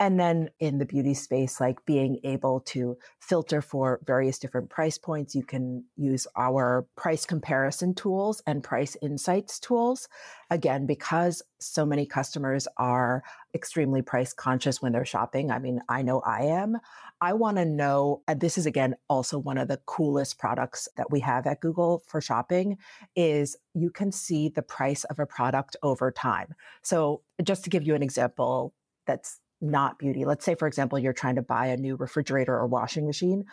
And 0.01 0.19
then 0.19 0.51
in 0.61 0.79
the 0.79 0.87
beauty 0.87 1.15
space, 1.15 1.61
like 1.61 1.85
being 1.85 2.21
able 2.23 2.61
to 2.67 2.97
filter 3.21 3.61
for 3.61 4.01
various 4.07 4.39
different 4.39 4.71
price 4.71 4.97
points, 4.97 5.35
you 5.35 5.43
can 5.43 5.85
use 5.97 6.25
our 6.37 6.87
price 6.97 7.27
comparison 7.27 7.95
tools 7.95 8.41
and 8.47 8.63
price 8.63 8.97
insights 9.03 9.59
tools. 9.59 10.09
Again, 10.51 10.87
because 10.87 11.43
so 11.59 11.85
many 11.85 12.07
customers 12.07 12.69
are 12.77 13.25
extremely 13.55 14.01
price 14.01 14.33
conscious 14.33 14.81
when 14.81 14.93
they're 14.93 15.05
shopping. 15.05 15.51
I 15.51 15.59
mean, 15.59 15.81
I 15.89 16.03
know 16.03 16.21
I 16.21 16.43
am. 16.43 16.79
I 17.21 17.33
want 17.33 17.57
to 17.57 17.65
know, 17.65 18.23
and 18.29 18.41
this 18.41 18.57
is 18.57 18.67
again 18.67 18.95
also 19.09 19.37
one 19.37 19.59
of 19.59 19.67
the 19.67 19.81
coolest 19.87 20.39
products 20.39 20.89
that 20.97 21.11
we 21.11 21.19
have 21.21 21.45
at 21.49 21.61
Google 21.61 22.05
for 22.07 22.21
shopping 22.21 22.79
is 23.17 23.57
you 23.75 23.91
can 23.91 24.13
see 24.13 24.49
the 24.49 24.63
price 24.63 25.03
of 25.05 25.19
a 25.19 25.27
product 25.27 25.75
over 25.83 26.13
time. 26.13 26.55
So 26.83 27.23
just 27.43 27.65
to 27.65 27.71
give 27.71 27.83
you 27.83 27.97
an 27.97 28.03
example 28.05 28.75
that's 29.05 29.41
not 29.61 29.99
beauty. 29.99 30.25
Let's 30.25 30.45
say, 30.45 30.55
for 30.55 30.69
example, 30.69 30.99
you're 30.99 31.13
trying 31.13 31.37
to 31.37 31.43
buy 31.43 31.67
a 31.67 31.77
new 31.77 31.97
refrigerator 31.97 32.55
or 32.55 32.67
washing 32.67 33.07
machine. 33.07 33.45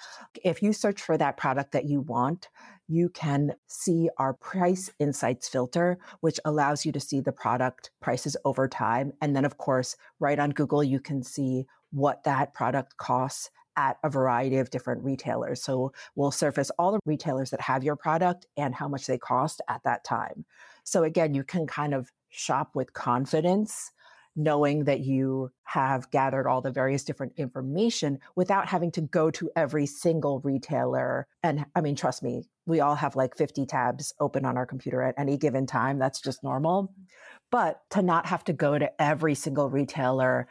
If 0.44 0.62
you 0.62 0.74
search 0.74 1.02
for 1.02 1.18
that 1.18 1.38
product 1.38 1.72
that 1.72 1.86
you 1.86 2.02
want, 2.02 2.50
you 2.88 3.10
can 3.10 3.54
see 3.68 4.10
our 4.18 4.34
price 4.34 4.92
insights 5.00 5.50
filter, 5.50 5.98
which 6.22 6.40
allows 6.46 6.86
you 6.86 6.92
to 6.92 7.00
see 7.00 7.20
the 7.22 7.32
product 7.32 7.92
prices 8.02 8.38
over 8.46 8.68
time. 8.68 9.14
And 9.22 9.36
then, 9.36 9.46
of 9.46 9.58
course, 9.58 9.96
right 10.20 10.38
on 10.38 10.52
Google, 10.52 10.84
you 10.84 11.00
can 11.00 11.24
see 11.24 11.66
what 11.92 12.24
that 12.26 12.54
product 12.54 12.98
costs 12.98 13.50
at 13.78 13.98
a 14.04 14.10
variety 14.10 14.58
of 14.58 14.70
different 14.70 15.04
retailers. 15.04 15.62
So 15.62 15.92
we'll 16.16 16.32
surface 16.32 16.72
all 16.78 16.92
the 16.94 17.00
retailers 17.06 17.50
that 17.50 17.62
have 17.62 17.84
your 17.84 17.96
product 17.96 18.46
and 18.56 18.74
how 18.74 18.88
much 18.88 19.08
they 19.08 19.18
cost 19.18 19.62
at 19.68 19.82
that 19.84 20.04
time. 20.04 20.46
So 20.84 21.04
again, 21.04 21.34
you 21.34 21.44
can 21.44 21.68
kind 21.68 21.94
of 21.94 22.12
shop 22.30 22.72
with 22.76 22.94
confidence 22.94 23.92
knowing 24.36 24.84
that 24.86 25.00
you 25.02 25.52
have 25.64 26.10
gathered 26.12 26.48
all 26.48 26.62
the 26.62 26.72
various 26.72 27.04
different 27.04 27.34
information 27.38 28.20
without 28.36 28.68
having 28.68 28.92
to 28.92 29.02
go 29.02 29.32
to 29.32 29.50
every 29.56 29.86
single 29.86 30.40
retailer. 30.42 31.28
And 31.42 31.66
I 31.76 31.82
mean, 31.82 31.96
trust 31.96 32.22
me, 32.22 32.44
we 32.66 32.82
all 32.82 32.96
have 32.96 33.16
like 33.16 33.38
50 33.38 33.66
tabs 33.66 34.14
open 34.20 34.46
on 34.46 34.58
our 34.58 34.66
computer 34.66 35.02
at 35.02 35.16
any 35.18 35.38
given 35.38 35.66
time. 35.66 36.00
That's 36.00 36.22
just 36.22 36.44
normal. 36.44 36.84
Mm-hmm. 36.84 37.04
But 37.52 37.82
to 37.92 38.02
not 38.02 38.26
have 38.26 38.44
to 38.46 38.54
go 38.54 38.78
to 38.78 39.02
every 39.02 39.36
single 39.36 39.70
retailer 39.70 40.48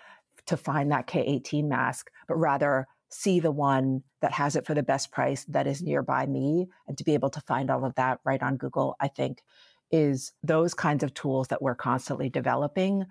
to 0.47 0.57
find 0.57 0.91
that 0.93 1.07
K18 1.07 1.65
mask, 1.65 2.11
but 2.29 2.37
rather 2.37 2.87
see 3.11 3.41
the 3.41 3.51
one 3.51 4.03
that 4.21 4.33
has 4.33 4.57
it 4.57 4.67
for 4.67 4.75
the 4.75 4.83
best 4.83 5.13
price 5.13 5.45
that 5.45 5.67
is 5.67 5.83
nearby 5.83 6.27
me 6.27 6.69
and 6.89 6.99
to 6.99 7.05
be 7.05 7.15
able 7.15 7.31
to 7.31 7.41
find 7.43 7.71
all 7.71 7.85
of 7.85 7.95
that 7.95 8.19
right 8.25 8.43
on 8.43 8.57
Google, 8.57 8.97
I 9.01 9.09
think 9.09 9.43
is 9.91 10.33
those 10.43 10.75
kinds 10.75 11.05
of 11.05 11.15
tools 11.15 11.49
that 11.49 11.63
we're 11.63 11.77
constantly 11.77 12.29
developing 12.29 13.05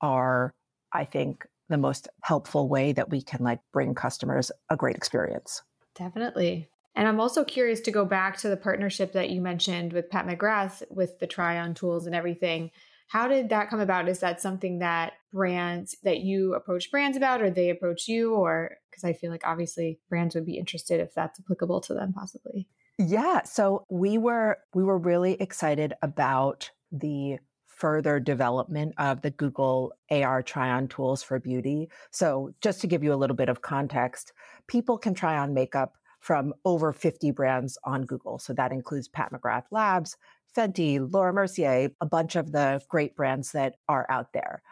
are, 0.00 0.52
I 0.92 1.04
think, 1.04 1.46
the 1.68 1.78
most 1.78 2.08
helpful 2.22 2.68
way 2.68 2.92
that 2.92 3.10
we 3.10 3.22
can 3.22 3.44
like 3.44 3.60
bring 3.72 3.94
customers 3.94 4.50
a 4.70 4.76
great 4.76 4.96
experience. 4.96 5.62
Definitely. 5.94 6.68
And 6.94 7.06
I'm 7.06 7.20
also 7.20 7.44
curious 7.44 7.80
to 7.82 7.90
go 7.90 8.04
back 8.04 8.38
to 8.38 8.48
the 8.48 8.56
partnership 8.56 9.12
that 9.12 9.30
you 9.30 9.40
mentioned 9.40 9.92
with 9.92 10.10
Pat 10.10 10.26
McGrath 10.26 10.82
with 10.90 11.18
the 11.20 11.26
try 11.26 11.58
on 11.58 11.74
tools 11.74 12.06
and 12.06 12.14
everything. 12.14 12.70
How 13.08 13.28
did 13.28 13.48
that 13.50 13.70
come 13.70 13.80
about? 13.80 14.08
Is 14.08 14.20
that 14.20 14.40
something 14.40 14.80
that 14.80 15.12
brands 15.32 15.96
that 16.02 16.20
you 16.20 16.54
approach 16.54 16.90
brands 16.90 17.16
about 17.16 17.40
or 17.40 17.50
they 17.50 17.70
approach 17.70 18.08
you 18.08 18.34
or 18.34 18.76
because 18.90 19.04
I 19.04 19.12
feel 19.12 19.30
like 19.30 19.46
obviously 19.46 20.00
brands 20.08 20.34
would 20.34 20.46
be 20.46 20.58
interested 20.58 21.00
if 21.00 21.14
that's 21.14 21.38
applicable 21.38 21.80
to 21.82 21.94
them 21.94 22.12
possibly. 22.12 22.68
Yeah, 22.98 23.44
so 23.44 23.84
we 23.88 24.18
were 24.18 24.58
we 24.74 24.82
were 24.82 24.98
really 24.98 25.40
excited 25.40 25.94
about 26.02 26.70
the 26.90 27.38
further 27.78 28.18
development 28.18 28.92
of 28.98 29.22
the 29.22 29.30
Google 29.30 29.92
AR 30.10 30.42
try 30.42 30.70
on 30.70 30.88
tools 30.88 31.22
for 31.22 31.38
beauty. 31.38 31.88
So, 32.10 32.52
just 32.60 32.80
to 32.80 32.86
give 32.86 33.04
you 33.04 33.14
a 33.14 33.16
little 33.16 33.36
bit 33.36 33.48
of 33.48 33.62
context, 33.62 34.32
people 34.66 34.98
can 34.98 35.14
try 35.14 35.38
on 35.38 35.54
makeup 35.54 35.94
from 36.20 36.52
over 36.64 36.92
50 36.92 37.30
brands 37.30 37.78
on 37.84 38.02
Google. 38.02 38.38
So, 38.38 38.52
that 38.54 38.72
includes 38.72 39.08
Pat 39.08 39.32
McGrath 39.32 39.66
Labs, 39.70 40.16
Fenty, 40.56 40.98
Laura 41.12 41.32
Mercier, 41.32 41.90
a 42.00 42.06
bunch 42.06 42.34
of 42.34 42.50
the 42.50 42.82
great 42.88 43.14
brands 43.14 43.52
that 43.52 43.76
are 43.88 44.06
out 44.10 44.32
there. 44.32 44.62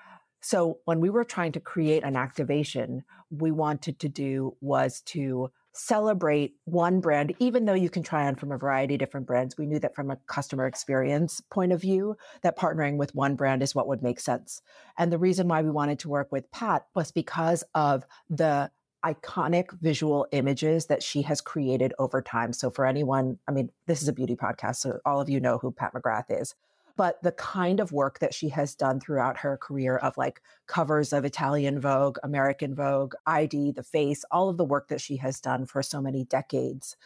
So, 0.40 0.78
when 0.84 1.00
we 1.00 1.10
were 1.10 1.24
trying 1.24 1.52
to 1.52 1.60
create 1.60 2.02
an 2.02 2.16
activation, 2.16 3.04
we 3.30 3.52
wanted 3.52 4.00
to 4.00 4.08
do 4.08 4.56
was 4.60 5.00
to 5.02 5.50
celebrate 5.76 6.54
one 6.64 7.00
brand, 7.00 7.34
even 7.38 7.64
though 7.64 7.74
you 7.74 7.90
can 7.90 8.02
try 8.02 8.26
on 8.26 8.34
from 8.34 8.52
a 8.52 8.58
variety 8.58 8.94
of 8.94 9.00
different 9.00 9.26
brands. 9.26 9.58
We 9.58 9.66
knew 9.66 9.78
that 9.80 9.94
from 9.94 10.10
a 10.10 10.16
customer 10.26 10.66
experience 10.66 11.40
point 11.50 11.72
of 11.72 11.80
view, 11.80 12.16
that 12.42 12.58
partnering 12.58 12.96
with 12.96 13.14
one 13.14 13.36
brand 13.36 13.62
is 13.62 13.74
what 13.74 13.86
would 13.86 14.02
make 14.02 14.20
sense. 14.20 14.62
And 14.98 15.12
the 15.12 15.18
reason 15.18 15.48
why 15.48 15.62
we 15.62 15.70
wanted 15.70 15.98
to 16.00 16.08
work 16.08 16.32
with 16.32 16.50
Pat 16.50 16.86
was 16.94 17.12
because 17.12 17.62
of 17.74 18.04
the 18.30 18.70
iconic 19.04 19.66
visual 19.80 20.26
images 20.32 20.86
that 20.86 21.02
she 21.02 21.22
has 21.22 21.40
created 21.40 21.92
over 21.98 22.22
time. 22.22 22.52
So 22.52 22.70
for 22.70 22.86
anyone, 22.86 23.38
I 23.46 23.52
mean, 23.52 23.70
this 23.86 24.02
is 24.02 24.08
a 24.08 24.12
beauty 24.12 24.34
podcast, 24.34 24.76
so 24.76 24.98
all 25.04 25.20
of 25.20 25.28
you 25.28 25.38
know 25.38 25.58
who 25.58 25.70
Pat 25.70 25.92
McGrath 25.94 26.24
is 26.28 26.54
but 26.96 27.22
the 27.22 27.32
kind 27.32 27.80
of 27.80 27.92
work 27.92 28.18
that 28.20 28.34
she 28.34 28.48
has 28.48 28.74
done 28.74 29.00
throughout 29.00 29.38
her 29.38 29.56
career 29.56 29.96
of 29.98 30.16
like 30.16 30.40
covers 30.66 31.12
of 31.12 31.24
Italian 31.24 31.80
Vogue, 31.80 32.18
American 32.22 32.74
Vogue, 32.74 33.14
ID, 33.26 33.72
The 33.72 33.82
Face, 33.82 34.24
all 34.30 34.48
of 34.48 34.56
the 34.56 34.64
work 34.64 34.88
that 34.88 35.00
she 35.00 35.16
has 35.18 35.40
done 35.40 35.66
for 35.66 35.82
so 35.82 36.00
many 36.00 36.24
decades 36.24 36.96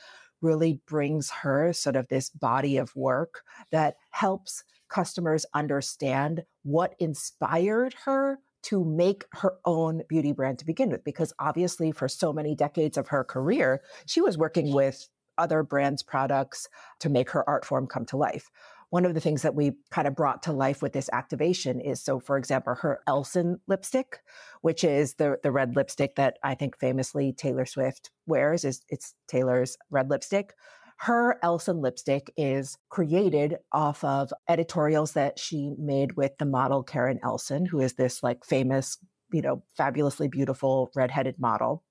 really 0.40 0.80
brings 0.86 1.30
her 1.30 1.72
sort 1.72 1.96
of 1.96 2.08
this 2.08 2.30
body 2.30 2.76
of 2.76 2.94
work 2.96 3.42
that 3.70 3.96
helps 4.10 4.64
customers 4.88 5.44
understand 5.54 6.44
what 6.62 6.94
inspired 6.98 7.94
her 8.04 8.38
to 8.62 8.84
make 8.84 9.24
her 9.32 9.58
own 9.64 10.02
beauty 10.08 10.32
brand 10.32 10.58
to 10.58 10.66
begin 10.66 10.90
with. 10.90 11.04
Because 11.04 11.32
obviously, 11.38 11.92
for 11.92 12.08
so 12.08 12.32
many 12.32 12.54
decades 12.54 12.98
of 12.98 13.08
her 13.08 13.24
career, 13.24 13.80
she 14.06 14.20
was 14.20 14.36
working 14.36 14.72
with 14.72 15.08
other 15.38 15.62
brands' 15.62 16.02
products 16.02 16.68
to 17.00 17.08
make 17.08 17.30
her 17.30 17.48
art 17.48 17.64
form 17.64 17.86
come 17.86 18.04
to 18.06 18.16
life. 18.16 18.50
One 18.90 19.04
of 19.04 19.14
the 19.14 19.20
things 19.20 19.42
that 19.42 19.54
we 19.54 19.72
kind 19.90 20.06
of 20.08 20.16
brought 20.16 20.42
to 20.44 20.52
life 20.52 20.82
with 20.82 20.92
this 20.92 21.08
activation 21.12 21.80
is 21.80 22.02
so, 22.02 22.20
for 22.20 22.36
example, 22.36 22.74
her 22.74 23.00
Elson 23.06 23.60
lipstick, 23.66 24.18
which 24.62 24.84
is 24.84 25.14
the, 25.14 25.38
the 25.42 25.52
red 25.52 25.76
lipstick 25.76 26.16
that 26.16 26.38
I 26.42 26.54
think 26.54 26.78
famously 26.78 27.32
Taylor 27.32 27.66
Swift 27.66 28.10
wears, 28.26 28.64
is 28.64 28.82
it's 28.88 29.14
Taylor's 29.28 29.76
red 29.90 30.10
lipstick 30.10 30.54
her 31.00 31.38
Elson 31.42 31.80
lipstick 31.80 32.30
is 32.36 32.76
created 32.90 33.56
off 33.72 34.04
of 34.04 34.34
editorials 34.50 35.14
that 35.14 35.38
she 35.38 35.72
made 35.78 36.14
with 36.14 36.36
the 36.36 36.44
model 36.44 36.82
Karen 36.82 37.18
Elson, 37.24 37.64
who 37.64 37.80
is 37.80 37.94
this 37.94 38.22
like 38.22 38.44
famous, 38.44 38.98
you 39.32 39.40
know, 39.40 39.62
fabulously 39.78 40.28
beautiful 40.28 40.90
redheaded 40.94 41.36
model. 41.38 41.84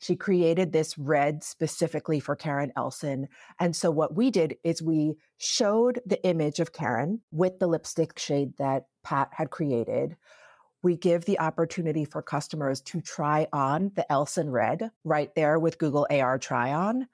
She 0.00 0.16
created 0.16 0.72
this 0.72 0.96
red 0.96 1.44
specifically 1.44 2.20
for 2.20 2.34
Karen 2.34 2.72
Elson. 2.74 3.28
And 3.58 3.76
so 3.76 3.90
what 3.90 4.16
we 4.16 4.30
did 4.30 4.56
is 4.64 4.82
we 4.82 5.16
showed 5.36 6.00
the 6.06 6.24
image 6.26 6.58
of 6.58 6.72
Karen 6.72 7.20
with 7.30 7.58
the 7.58 7.66
lipstick 7.66 8.18
shade 8.18 8.56
that 8.56 8.86
Pat 9.04 9.28
had 9.32 9.50
created. 9.50 10.16
We 10.82 10.96
give 10.96 11.26
the 11.26 11.38
opportunity 11.38 12.06
for 12.06 12.22
customers 12.22 12.80
to 12.82 13.02
try 13.02 13.46
on 13.52 13.92
the 13.94 14.10
Elson 14.10 14.50
red 14.50 14.90
right 15.04 15.34
there 15.34 15.58
with 15.58 15.76
Google 15.76 16.06
AR 16.10 16.38
try 16.38 16.72
on. 16.72 17.06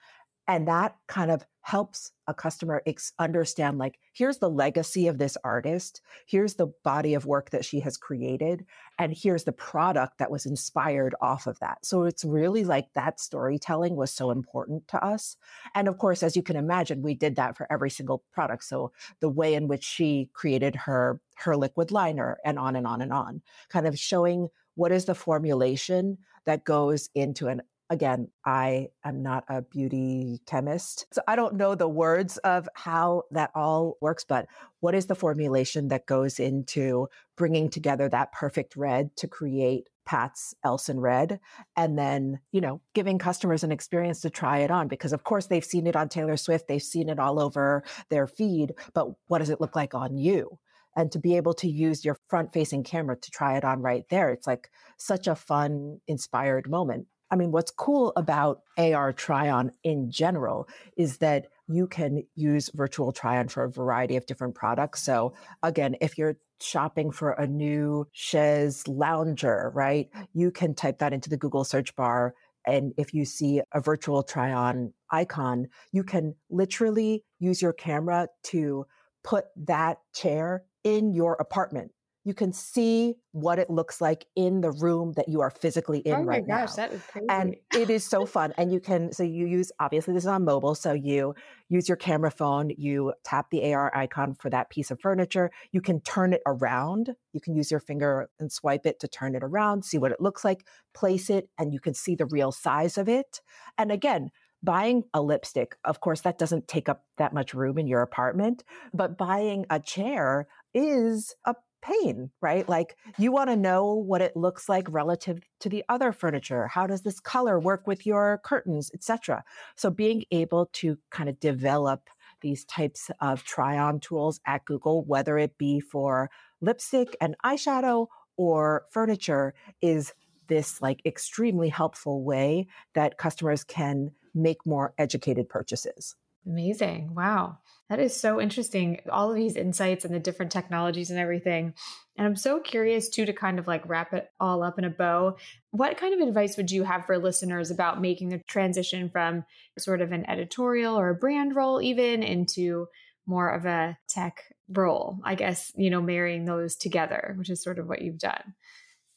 And 0.47 0.69
that 0.69 0.97
kind 1.09 1.33
of 1.33 1.45
helps 1.67 2.13
a 2.29 2.33
customer 2.33 2.81
ex- 2.87 3.13
understand 3.19 3.77
like, 3.77 3.99
here's 4.13 4.39
the 4.39 4.49
legacy 4.49 5.09
of 5.09 5.19
this 5.19 5.37
artist. 5.43 6.01
Here's 6.25 6.55
the 6.55 6.69
body 6.85 7.13
of 7.15 7.27
work 7.27 7.51
that 7.51 7.65
she 7.65 7.81
has 7.81 7.97
created. 7.97 8.65
And 9.01 9.13
here's 9.13 9.43
the 9.43 9.51
product 9.51 10.19
that 10.19 10.31
was 10.31 10.47
inspired 10.47 11.17
off 11.21 11.49
of 11.49 11.59
that. 11.59 11.85
So 11.85 12.05
it's 12.05 12.25
really 12.25 12.63
like 12.63 12.93
that 12.93 13.19
storytelling 13.19 13.97
was 13.97 14.13
so 14.13 14.31
important 14.31 14.87
to 14.89 15.05
us. 15.05 15.37
And 15.75 15.89
of 15.89 15.99
course, 15.99 16.23
as 16.23 16.37
you 16.37 16.43
can 16.45 16.55
imagine, 16.55 17.03
we 17.03 17.15
did 17.15 17.35
that 17.35 17.57
for 17.57 17.67
every 17.69 17.91
single 17.91 18.23
product. 18.33 18.63
So 18.63 18.93
the 19.19 19.29
way 19.29 19.55
in 19.55 19.67
which 19.67 19.83
she 19.83 20.31
created 20.35 20.77
her, 20.77 21.21
her 21.39 21.57
liquid 21.57 21.91
liner 21.91 22.39
and 22.45 22.61
on 22.61 22.77
and 22.77 22.87
on 22.87 23.03
and 23.03 23.13
on, 23.13 23.43
kind 23.71 23.89
of 23.89 23.99
showing 23.99 24.51
what 24.77 24.93
is 24.93 25.07
the 25.07 25.17
formulation 25.17 26.19
that 26.45 26.63
goes 26.63 27.11
into 27.17 27.49
an 27.49 27.63
again, 27.91 28.29
I 28.45 28.89
am 29.05 29.23
not 29.23 29.45
a 29.49 29.63
beauty 29.63 30.41
chemist. 30.47 31.07
So 31.13 31.23
I 31.27 31.37
don't 31.37 31.55
know 31.55 31.75
the 31.75 31.89
words 31.89 32.37
of 32.39 32.69
how 32.75 33.23
that 33.31 33.51
all 33.55 33.97
works, 34.01 34.25
but 34.25 34.47
what 34.81 34.95
is 34.95 35.07
the 35.07 35.15
formulation 35.15 35.89
that 35.89 36.07
goes 36.07 36.41
into 36.41 37.09
bringing 37.37 37.69
together 37.69 38.09
that 38.09 38.33
perfect 38.33 38.77
red 38.77 39.15
to 39.17 39.29
create 39.29 39.89
Pat's 40.05 40.55
Elson 40.65 41.01
Red 41.01 41.41
and 41.77 41.99
then, 41.99 42.41
you 42.53 42.61
know, 42.61 42.81
giving 42.95 43.19
customers 43.19 43.65
an 43.65 43.73
experience 43.73 44.21
to 44.21 44.31
try 44.31 44.59
it 44.59 44.71
on 44.71 44.89
because 44.89 45.13
of 45.13 45.25
course 45.25 45.47
they've 45.47 45.65
seen 45.65 45.87
it 45.87 45.97
on 45.97 46.09
Taylor 46.09 46.37
Swift, 46.37 46.69
they've 46.69 46.83
seen 46.83 47.09
it 47.09 47.19
all 47.19 47.41
over 47.41 47.83
their 48.09 48.27
feed, 48.27 48.75
but 48.95 49.09
what 49.27 49.39
does 49.39 49.51
it 49.51 49.61
look 49.61 49.75
like 49.75 49.95
on 49.95 50.17
you? 50.17 50.59
And 50.97 51.13
to 51.13 51.19
be 51.19 51.37
able 51.37 51.55
to 51.55 51.69
use 51.69 52.05
your 52.05 52.17
front 52.29 52.53
facing 52.55 52.85
camera 52.85 53.17
to 53.17 53.31
try 53.31 53.57
it 53.57 53.65
on 53.65 53.83
right 53.83 54.05
there, 54.09 54.31
it's 54.31 54.47
like 54.47 54.71
such 54.97 55.27
a 55.27 55.35
fun, 55.35 56.01
inspired 56.07 56.71
moment. 56.71 57.07
I 57.31 57.37
mean, 57.37 57.51
what's 57.51 57.71
cool 57.71 58.13
about 58.17 58.63
AR 58.79 59.13
try 59.13 59.51
on 59.51 59.73
in 59.83 60.11
general 60.11 60.69
is 60.97 61.19
that 61.19 61.49
you 61.69 61.89
can 61.89 62.23
use 62.35 62.71
virtual 62.73 63.13
try 63.13 63.39
on 63.39 63.49
for 63.49 63.65
a 63.65 63.71
variety 63.71 64.17
of 64.17 64.27
different 64.27 64.55
products. 64.55 65.03
So, 65.03 65.35
again, 65.63 65.97
if 66.01 66.17
you're 66.17 66.37
shopping 66.61 67.11
for 67.11 67.33
a 67.33 67.47
new 67.47 68.07
chaise 68.13 68.87
lounger, 68.87 69.73
right, 69.75 70.09
you 70.33 70.51
can 70.51 70.75
type 70.75 70.99
that 70.99 71.13
into 71.13 71.29
the 71.29 71.37
Google 71.37 71.65
search 71.65 71.95
bar. 71.97 72.35
And 72.67 72.93
if 72.97 73.13
you 73.13 73.25
see 73.25 73.61
a 73.73 73.81
virtual 73.81 74.23
try 74.23 74.53
on 74.53 74.93
icon, 75.11 75.69
you 75.93 76.05
can 76.05 76.35
literally 76.51 77.25
use 77.39 77.61
your 77.61 77.73
camera 77.73 78.29
to 78.45 78.87
put 79.25 79.47
that 79.57 79.99
chair 80.15 80.65
in 80.85 81.13
your 81.13 81.35
apartment 81.35 81.91
you 82.27 82.35
can 82.35 82.53
see 82.53 83.15
what 83.31 83.61
it 83.61 83.71
looks 83.71 84.01
like 84.01 84.27
in 84.35 84.61
the 84.61 84.73
room 84.73 85.13
that 85.13 85.29
you 85.29 85.43
are 85.43 85.51
physically 85.51 86.01
in 86.01 86.13
oh 86.13 86.23
right 86.23 86.45
gosh, 86.45 86.71
now. 86.71 86.75
that 86.75 86.93
is 86.93 87.01
crazy. 87.03 87.27
And 87.31 87.55
it 87.73 87.89
is 87.89 88.03
so 88.03 88.27
fun. 88.37 88.53
And 88.59 88.73
you 88.73 88.81
can, 88.81 89.13
so 89.13 89.23
you 89.23 89.47
use, 89.47 89.71
obviously 89.79 90.13
this 90.13 90.25
is 90.25 90.29
on 90.29 90.45
mobile. 90.45 90.75
So 90.75 90.93
you 90.93 91.37
use 91.69 91.89
your 91.89 91.97
camera 91.97 92.33
phone, 92.33 92.71
you 92.77 93.13
tap 93.23 93.51
the 93.51 93.73
AR 93.73 93.97
icon 93.97 94.35
for 94.35 94.51
that 94.51 94.71
piece 94.71 94.91
of 94.91 95.01
furniture. 95.01 95.53
You 95.71 95.81
can 95.81 96.01
turn 96.01 96.33
it 96.33 96.43
around. 96.47 97.11
You 97.33 97.41
can 97.41 97.55
use 97.55 97.71
your 97.71 97.79
finger 97.79 98.29
and 98.41 98.51
swipe 98.51 98.87
it 98.87 98.99
to 99.01 99.09
turn 99.09 99.37
it 99.37 99.45
around, 99.45 99.85
see 99.85 99.99
what 99.99 100.11
it 100.11 100.21
looks 100.21 100.45
like, 100.45 100.67
place 100.95 101.31
it, 101.31 101.49
and 101.59 101.73
you 101.73 101.79
can 101.79 101.95
see 101.95 102.17
the 102.17 102.27
real 102.27 102.51
size 102.51 102.99
of 102.99 103.09
it. 103.09 103.41
And 103.79 103.93
again, 103.93 104.33
buying 104.65 105.05
a 105.15 105.23
lipstick, 105.23 105.77
of 105.85 106.01
course, 106.01 106.23
that 106.23 106.39
doesn't 106.39 106.67
take 106.67 106.89
up 106.89 107.05
that 107.19 107.33
much 107.33 107.55
room 107.55 107.79
in 107.79 107.87
your 107.87 108.03
apartment, 108.03 108.65
but 108.93 109.17
buying 109.17 109.65
a 109.71 109.79
chair 109.79 110.49
is 110.75 111.35
a 111.45 111.55
pain, 111.87 112.31
right? 112.41 112.69
Like 112.69 112.97
you 113.19 113.31
want 113.33 113.51
to 113.51 113.57
know 113.57 113.95
what 113.95 114.21
it 114.21 114.37
looks 114.37 114.69
like 114.69 114.87
relative 114.91 115.41
to 115.61 115.69
the 115.69 115.85
other 115.89 116.13
furniture. 116.13 116.67
How 116.67 116.87
does 116.87 117.03
this 117.03 117.21
color 117.21 117.59
work 117.59 117.87
with 117.87 118.07
your 118.07 118.41
curtains, 118.45 118.91
etc. 118.93 119.45
So 119.77 119.91
being 119.91 120.25
able 120.31 120.67
to 120.75 120.99
kind 121.11 121.29
of 121.29 121.39
develop 121.39 122.09
these 122.41 122.65
types 122.65 123.11
of 123.21 123.45
try 123.45 123.79
on 123.79 124.01
tools 124.01 124.41
at 124.47 124.65
Google, 124.65 125.05
whether 125.05 125.39
it 125.39 125.57
be 125.59 125.81
for 125.81 126.31
lipstick 126.61 127.17
and 127.21 127.37
eyeshadow 127.45 128.09
or 128.37 128.85
furniture 128.91 129.55
is 129.81 130.13
this 130.49 130.81
like 130.83 131.01
extremely 131.05 131.69
helpful 131.69 132.23
way 132.23 132.67
that 132.95 133.19
customers 133.19 133.65
can 133.65 134.11
make 134.35 134.65
more 134.67 134.93
educated 134.99 135.49
purchases. 135.49 136.15
Amazing. 136.47 137.15
Wow. 137.15 137.59
That 137.91 137.99
is 137.99 138.19
so 138.19 138.41
interesting. 138.41 139.01
All 139.11 139.31
of 139.31 139.37
these 139.37 139.57
insights 139.57 140.05
and 140.05 140.15
the 140.15 140.21
different 140.21 140.53
technologies 140.53 141.11
and 141.11 141.19
everything. 141.19 141.75
And 142.17 142.27
I'm 142.27 142.37
so 142.37 142.61
curious 142.61 143.09
too 143.09 143.27
to 143.27 143.33
kind 143.33 143.59
of 143.59 143.67
like 143.67 143.89
wrap 143.89 144.13
it 144.13 144.29
all 144.39 144.63
up 144.63 144.79
in 144.79 144.85
a 144.85 144.91
bow. 144.91 145.37
What 145.71 145.99
kind 145.99 146.15
of 146.15 146.27
advice 146.27 146.57
would 146.57 146.71
you 146.71 146.85
have 146.85 147.05
for 147.05 147.19
listeners 147.19 147.71
about 147.71 148.01
making 148.01 148.29
the 148.29 148.41
transition 148.47 149.11
from 149.11 149.45
sort 149.79 150.01
of 150.01 150.13
an 150.13 150.29
editorial 150.29 150.99
or 150.99 151.11
a 151.11 151.15
brand 151.15 151.57
role 151.57 151.83
even 151.83 152.23
into 152.23 152.87
more 153.27 153.51
of 153.51 153.67
a 153.67 153.99
tech 154.09 154.43
role? 154.69 155.19
I 155.25 155.35
guess, 155.35 155.73
you 155.77 155.91
know, 155.91 156.01
marrying 156.01 156.45
those 156.45 156.77
together, 156.77 157.35
which 157.39 157.51
is 157.51 157.63
sort 157.63 157.79
of 157.79 157.89
what 157.89 158.03
you've 158.03 158.19
done. 158.19 158.55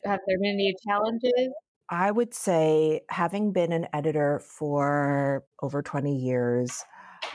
Have 0.04 0.20
there 0.28 0.40
been 0.40 0.54
any 0.54 0.76
challenges? 0.88 1.54
I 1.90 2.12
would 2.12 2.34
say, 2.36 3.02
having 3.10 3.52
been 3.52 3.72
an 3.72 3.88
editor 3.94 4.40
for 4.40 5.44
over 5.62 5.82
20 5.82 6.16
years, 6.18 6.84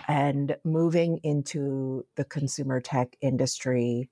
and 0.09 0.57
moving 0.64 1.19
into 1.23 2.05
the 2.17 2.25
consumer 2.25 2.81
tech 2.81 3.17
industry, 3.21 4.11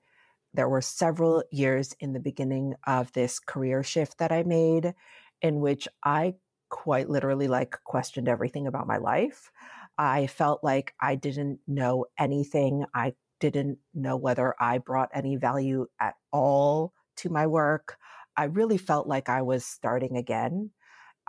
there 0.55 0.68
were 0.68 0.83
several 0.83 1.42
years 1.50 1.94
in 2.00 2.12
the 2.12 2.20
beginning 2.20 2.74
of 2.87 3.12
this 3.12 3.38
career 3.38 3.83
shift 3.83 4.18
that 4.18 4.33
I 4.33 4.42
made 4.42 4.94
in 5.40 5.61
which 5.61 5.88
I 6.05 6.35
quite 6.68 7.09
literally 7.11 7.48
like 7.48 7.76
questioned 7.85 8.28
everything 8.28 8.66
about 8.66 8.87
my 8.87 8.96
life. 8.96 9.50
I 9.98 10.26
felt 10.26 10.64
like 10.64 10.94
I 11.00 11.16
didn't 11.16 11.61
know 11.66 12.07
anything. 12.18 12.85
I 12.94 13.14
didn't 13.40 13.78
know 13.92 14.16
whether 14.16 14.55
I 14.59 14.78
brought 14.78 15.11
any 15.12 15.37
value 15.37 15.87
at 16.00 16.14
all 16.33 16.92
to 17.16 17.28
my 17.28 17.46
work. 17.46 17.98
I 18.37 18.44
really 18.44 18.78
felt 18.78 19.07
like 19.07 19.28
I 19.28 19.42
was 19.42 19.64
starting 19.64 20.16
again. 20.16 20.70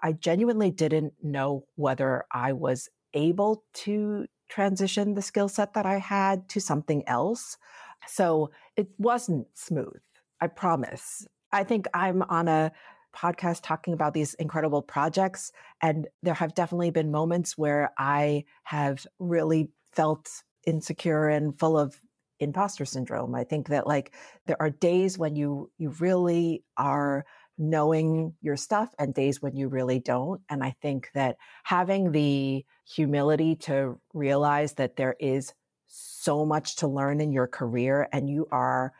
I 0.01 0.13
genuinely 0.13 0.71
didn't 0.71 1.13
know 1.21 1.65
whether 1.75 2.25
I 2.31 2.53
was 2.53 2.89
able 3.13 3.63
to 3.73 4.25
transition 4.53 5.15
the 5.15 5.21
skill 5.21 5.49
set 5.49 5.73
that 5.73 5.85
I 5.85 5.97
had 5.97 6.47
to 6.49 6.61
something 6.61 7.03
else. 7.07 7.57
So 8.05 8.51
it 8.75 8.87
wasn't 8.99 9.47
smooth. 9.55 9.99
I 10.39 10.47
promise. 10.47 11.25
I 11.51 11.63
think 11.63 11.87
I'm 11.93 12.21
on 12.23 12.47
a 12.47 12.71
podcast 13.15 13.61
talking 13.63 13.93
about 13.93 14.13
these 14.13 14.35
incredible 14.35 14.83
projects. 14.83 15.51
And 15.81 16.07
there 16.21 16.35
have 16.35 16.53
definitely 16.53 16.91
been 16.91 17.11
moments 17.11 17.57
where 17.57 17.91
I 17.97 18.43
have 18.63 19.07
really 19.17 19.71
felt 19.91 20.29
insecure 20.67 21.29
and 21.29 21.57
full 21.57 21.77
of 21.77 21.95
imposter 22.39 22.85
syndrome. 22.85 23.33
I 23.33 23.45
think 23.45 23.69
that 23.69 23.87
like 23.87 24.13
there 24.45 24.61
are 24.61 24.69
days 24.69 25.17
when 25.17 25.35
you 25.35 25.71
you 25.77 25.89
really 25.99 26.63
are 26.77 27.25
knowing 27.57 28.33
your 28.41 28.57
stuff 28.57 28.89
and 28.97 29.13
days 29.13 29.41
when 29.41 29.55
you 29.55 29.67
really 29.67 29.99
don't. 29.99 30.41
And 30.49 30.63
I 30.63 30.75
think 30.81 31.09
that 31.13 31.37
having 31.63 32.11
the 32.11 32.65
humility 32.85 33.55
to 33.57 33.99
realize 34.13 34.73
that 34.73 34.95
there 34.95 35.15
is 35.19 35.53
so 35.87 36.45
much 36.45 36.77
to 36.77 36.87
learn 36.87 37.21
in 37.21 37.31
your 37.31 37.47
career 37.47 38.07
and 38.11 38.29
you 38.29 38.47
are 38.51 38.93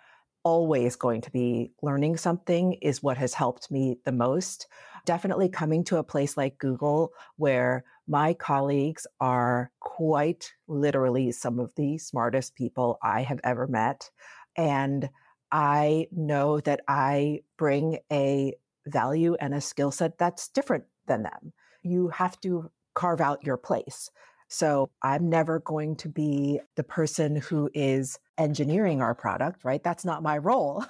always 0.44 0.96
going 0.96 1.22
to 1.22 1.32
be 1.32 1.72
learning 1.82 2.18
something 2.18 2.74
is 2.82 3.02
what 3.02 3.18
has 3.18 3.34
helped 3.34 3.72
me 3.72 3.98
the 4.06 4.12
most. 4.12 4.68
Definitely 5.06 5.50
coming 5.50 5.84
to 5.86 5.98
a 5.98 6.04
place 6.04 6.38
like 6.38 6.58
Google 6.58 7.12
where 7.38 7.84
my 8.08 8.34
colleagues 8.34 9.08
are 9.20 9.72
quite 9.80 10.52
literally 10.68 11.32
some 11.32 11.60
of 11.60 11.74
the 11.76 11.98
smartest 11.98 12.56
people 12.56 13.00
I 13.02 13.22
have 13.22 13.40
ever 13.44 13.68
met. 13.68 14.10
And 14.58 15.10
I 15.54 16.08
know 16.12 16.60
that 16.62 16.82
I 16.88 17.42
bring 17.58 18.00
a 18.12 18.56
value 18.88 19.36
and 19.40 19.54
a 19.54 19.62
skill 19.62 19.92
set 19.92 20.18
that's 20.18 20.50
different 20.50 20.86
than 21.06 21.24
them. 21.24 21.54
You 21.84 22.10
have 22.10 22.42
to 22.42 22.72
carve 22.96 23.22
out 23.22 23.46
your 23.46 23.58
place. 23.58 24.10
So 24.48 24.90
I'm 25.02 25.30
never 25.30 25.60
going 25.60 25.96
to 25.98 26.10
be 26.10 26.60
the 26.76 26.84
person 26.84 27.36
who 27.36 27.70
is 27.74 28.20
engineering 28.38 29.02
our 29.02 29.16
product, 29.16 29.64
right? 29.64 29.84
That's 29.84 30.06
not 30.06 30.22
my 30.22 30.38
role. 30.38 30.86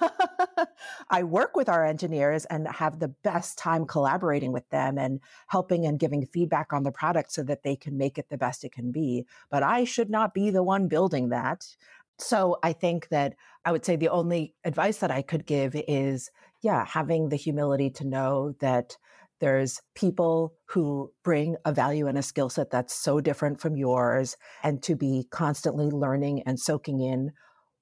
I 1.10 1.22
work 1.22 1.56
with 1.56 1.68
our 1.68 1.84
engineers 1.84 2.44
and 2.46 2.68
have 2.68 2.98
the 2.98 3.08
best 3.08 3.56
time 3.56 3.86
collaborating 3.86 4.52
with 4.52 4.68
them 4.70 4.98
and 4.98 5.20
helping 5.46 5.86
and 5.86 5.98
giving 5.98 6.26
feedback 6.26 6.72
on 6.72 6.82
the 6.82 6.92
product 6.92 7.32
so 7.32 7.42
that 7.44 7.62
they 7.62 7.76
can 7.76 7.96
make 7.96 8.18
it 8.18 8.28
the 8.28 8.38
best 8.38 8.64
it 8.64 8.72
can 8.72 8.92
be. 8.92 9.26
But 9.50 9.62
I 9.62 9.84
should 9.84 10.10
not 10.10 10.34
be 10.34 10.50
the 10.50 10.62
one 10.62 10.88
building 10.88 11.30
that. 11.30 11.66
So 12.18 12.58
I 12.62 12.72
think 12.72 13.08
that 13.08 13.34
I 13.64 13.72
would 13.72 13.84
say 13.84 13.96
the 13.96 14.08
only 14.08 14.54
advice 14.64 14.98
that 14.98 15.10
I 15.10 15.22
could 15.22 15.46
give 15.46 15.74
is, 15.74 16.30
yeah, 16.62 16.84
having 16.84 17.28
the 17.28 17.36
humility 17.36 17.90
to 17.90 18.06
know 18.06 18.54
that 18.60 18.96
there's 19.40 19.80
people 19.94 20.54
who 20.68 21.10
bring 21.22 21.56
a 21.64 21.72
value 21.72 22.06
and 22.06 22.16
a 22.16 22.22
skill 22.22 22.48
set 22.48 22.70
that's 22.70 22.94
so 22.94 23.20
different 23.20 23.60
from 23.60 23.76
yours, 23.76 24.36
and 24.62 24.82
to 24.84 24.94
be 24.96 25.26
constantly 25.30 25.86
learning 25.86 26.42
and 26.46 26.58
soaking 26.58 27.00
in 27.00 27.32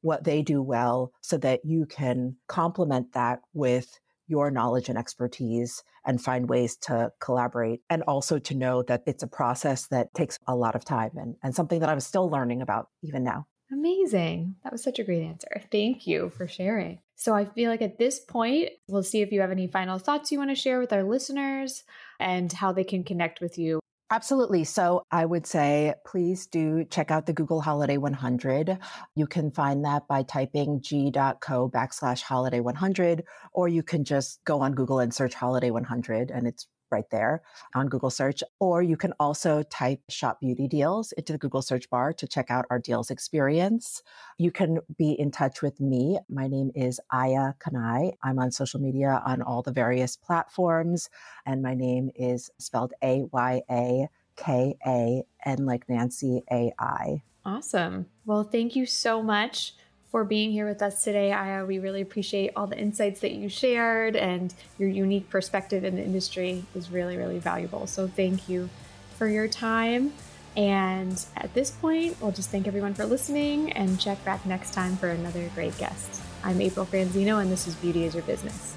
what 0.00 0.24
they 0.24 0.42
do 0.42 0.62
well 0.62 1.12
so 1.20 1.36
that 1.38 1.60
you 1.64 1.86
can 1.86 2.36
complement 2.48 3.12
that 3.12 3.40
with 3.52 4.00
your 4.26 4.50
knowledge 4.50 4.88
and 4.88 4.98
expertise 4.98 5.82
and 6.04 6.22
find 6.22 6.48
ways 6.48 6.76
to 6.76 7.10
collaborate 7.20 7.80
and 7.90 8.02
also 8.04 8.38
to 8.38 8.54
know 8.54 8.82
that 8.82 9.02
it's 9.06 9.22
a 9.22 9.28
process 9.28 9.86
that 9.88 10.12
takes 10.14 10.38
a 10.48 10.56
lot 10.56 10.74
of 10.74 10.84
time 10.84 11.10
and, 11.16 11.36
and 11.42 11.54
something 11.54 11.80
that 11.80 11.88
I'm 11.88 12.00
still 12.00 12.28
learning 12.28 12.62
about 12.62 12.88
even 13.02 13.22
now. 13.22 13.46
Amazing. 13.72 14.56
That 14.62 14.72
was 14.72 14.82
such 14.82 14.98
a 14.98 15.04
great 15.04 15.22
answer. 15.22 15.62
Thank 15.70 16.06
you 16.06 16.30
for 16.36 16.46
sharing. 16.46 16.98
So 17.16 17.32
I 17.34 17.46
feel 17.46 17.70
like 17.70 17.82
at 17.82 17.98
this 17.98 18.20
point, 18.20 18.70
we'll 18.88 19.02
see 19.02 19.22
if 19.22 19.32
you 19.32 19.40
have 19.40 19.50
any 19.50 19.66
final 19.66 19.98
thoughts 19.98 20.30
you 20.30 20.38
want 20.38 20.50
to 20.50 20.56
share 20.56 20.78
with 20.78 20.92
our 20.92 21.04
listeners 21.04 21.84
and 22.20 22.52
how 22.52 22.72
they 22.72 22.84
can 22.84 23.02
connect 23.02 23.40
with 23.40 23.56
you. 23.58 23.80
Absolutely. 24.10 24.64
So 24.64 25.04
I 25.10 25.24
would 25.24 25.46
say 25.46 25.94
please 26.04 26.46
do 26.46 26.84
check 26.84 27.10
out 27.10 27.24
the 27.24 27.32
Google 27.32 27.62
Holiday 27.62 27.96
100. 27.96 28.78
You 29.16 29.26
can 29.26 29.50
find 29.50 29.86
that 29.86 30.06
by 30.06 30.22
typing 30.22 30.82
g.co 30.82 31.70
backslash 31.70 32.20
holiday 32.20 32.60
100, 32.60 33.24
or 33.54 33.68
you 33.68 33.82
can 33.82 34.04
just 34.04 34.44
go 34.44 34.60
on 34.60 34.74
Google 34.74 34.98
and 34.98 35.14
search 35.14 35.32
holiday 35.32 35.70
100 35.70 36.30
and 36.30 36.46
it's 36.46 36.66
right 36.92 37.08
there 37.10 37.42
on 37.74 37.88
Google 37.88 38.10
search. 38.10 38.42
Or 38.60 38.82
you 38.82 38.96
can 38.96 39.12
also 39.18 39.62
type 39.64 40.00
shop 40.08 40.40
beauty 40.40 40.68
deals 40.68 41.12
into 41.12 41.32
the 41.32 41.38
Google 41.38 41.62
search 41.62 41.88
bar 41.90 42.12
to 42.12 42.28
check 42.28 42.50
out 42.50 42.66
our 42.70 42.78
deals 42.78 43.10
experience. 43.10 44.02
You 44.38 44.50
can 44.50 44.78
be 44.96 45.12
in 45.12 45.30
touch 45.30 45.62
with 45.62 45.80
me. 45.80 46.18
My 46.28 46.46
name 46.46 46.70
is 46.74 47.00
Aya 47.10 47.54
Kanai. 47.58 48.12
I'm 48.22 48.38
on 48.38 48.52
social 48.52 48.80
media 48.80 49.22
on 49.24 49.42
all 49.42 49.62
the 49.62 49.72
various 49.72 50.16
platforms, 50.16 51.08
and 51.46 51.62
my 51.62 51.74
name 51.74 52.10
is 52.14 52.50
spelled 52.58 52.92
A 53.02 53.22
Y 53.32 53.62
A 53.70 54.08
K 54.36 54.76
A 54.86 55.22
N 55.44 55.66
like 55.66 55.88
Nancy 55.88 56.42
A 56.50 56.72
I. 56.78 57.22
Awesome. 57.44 58.06
Well, 58.24 58.44
thank 58.44 58.76
you 58.76 58.86
so 58.86 59.22
much 59.22 59.74
for 60.12 60.24
being 60.24 60.52
here 60.52 60.68
with 60.68 60.82
us 60.82 61.02
today, 61.02 61.32
Aya. 61.32 61.62
Uh, 61.62 61.66
we 61.66 61.78
really 61.78 62.02
appreciate 62.02 62.52
all 62.54 62.66
the 62.66 62.78
insights 62.78 63.20
that 63.20 63.32
you 63.32 63.48
shared 63.48 64.14
and 64.14 64.54
your 64.78 64.90
unique 64.90 65.28
perspective 65.30 65.84
in 65.84 65.96
the 65.96 66.04
industry 66.04 66.64
is 66.74 66.90
really, 66.90 67.16
really 67.16 67.38
valuable. 67.38 67.86
So 67.86 68.06
thank 68.06 68.46
you 68.46 68.68
for 69.16 69.26
your 69.26 69.48
time. 69.48 70.12
And 70.54 71.24
at 71.38 71.54
this 71.54 71.70
point, 71.70 72.20
we'll 72.20 72.30
just 72.30 72.50
thank 72.50 72.68
everyone 72.68 72.92
for 72.92 73.06
listening 73.06 73.72
and 73.72 73.98
check 73.98 74.22
back 74.22 74.44
next 74.44 74.74
time 74.74 74.98
for 74.98 75.08
another 75.08 75.48
great 75.54 75.76
guest. 75.78 76.20
I'm 76.44 76.60
April 76.60 76.84
Franzino, 76.84 77.40
and 77.40 77.50
this 77.50 77.66
is 77.66 77.74
Beauty 77.76 78.04
is 78.04 78.12
Your 78.14 78.24
Business. 78.24 78.74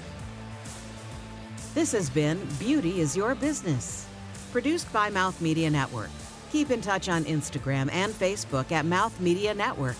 This 1.74 1.92
has 1.92 2.08
been 2.08 2.42
Beauty 2.58 3.00
is 3.00 3.14
Your 3.14 3.34
Business, 3.34 4.06
produced 4.52 4.90
by 4.90 5.10
Mouth 5.10 5.38
Media 5.42 5.68
Network. 5.68 6.08
Keep 6.50 6.70
in 6.70 6.80
touch 6.80 7.10
on 7.10 7.24
Instagram 7.24 7.92
and 7.92 8.14
Facebook 8.14 8.72
at 8.72 8.86
Mouth 8.86 9.20
Media 9.20 9.52
Network 9.52 9.96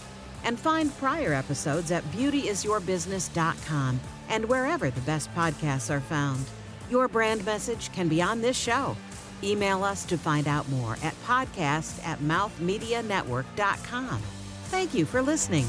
and 0.46 0.59
find 0.59 0.96
prior 0.96 1.35
episodes 1.35 1.90
at 1.90 2.02
beautyisyourbusiness.com 2.12 4.00
and 4.30 4.46
wherever 4.46 4.90
the 4.90 5.00
best 5.02 5.30
podcasts 5.35 5.90
are 5.90 6.00
found. 6.00 6.46
Your 6.88 7.09
brand 7.09 7.44
message 7.44 7.92
can 7.92 8.09
be 8.09 8.22
on 8.22 8.40
this 8.40 8.56
show. 8.56 8.96
Email 9.42 9.85
us 9.85 10.06
to 10.06 10.16
find 10.16 10.48
out 10.48 10.66
more 10.70 10.96
at 11.02 11.14
podcast 11.24 12.02
at 12.06 12.20
mouthmedianetwork.com. 12.20 14.22
Thank 14.66 14.94
you 14.94 15.04
for 15.04 15.20
listening. 15.20 15.66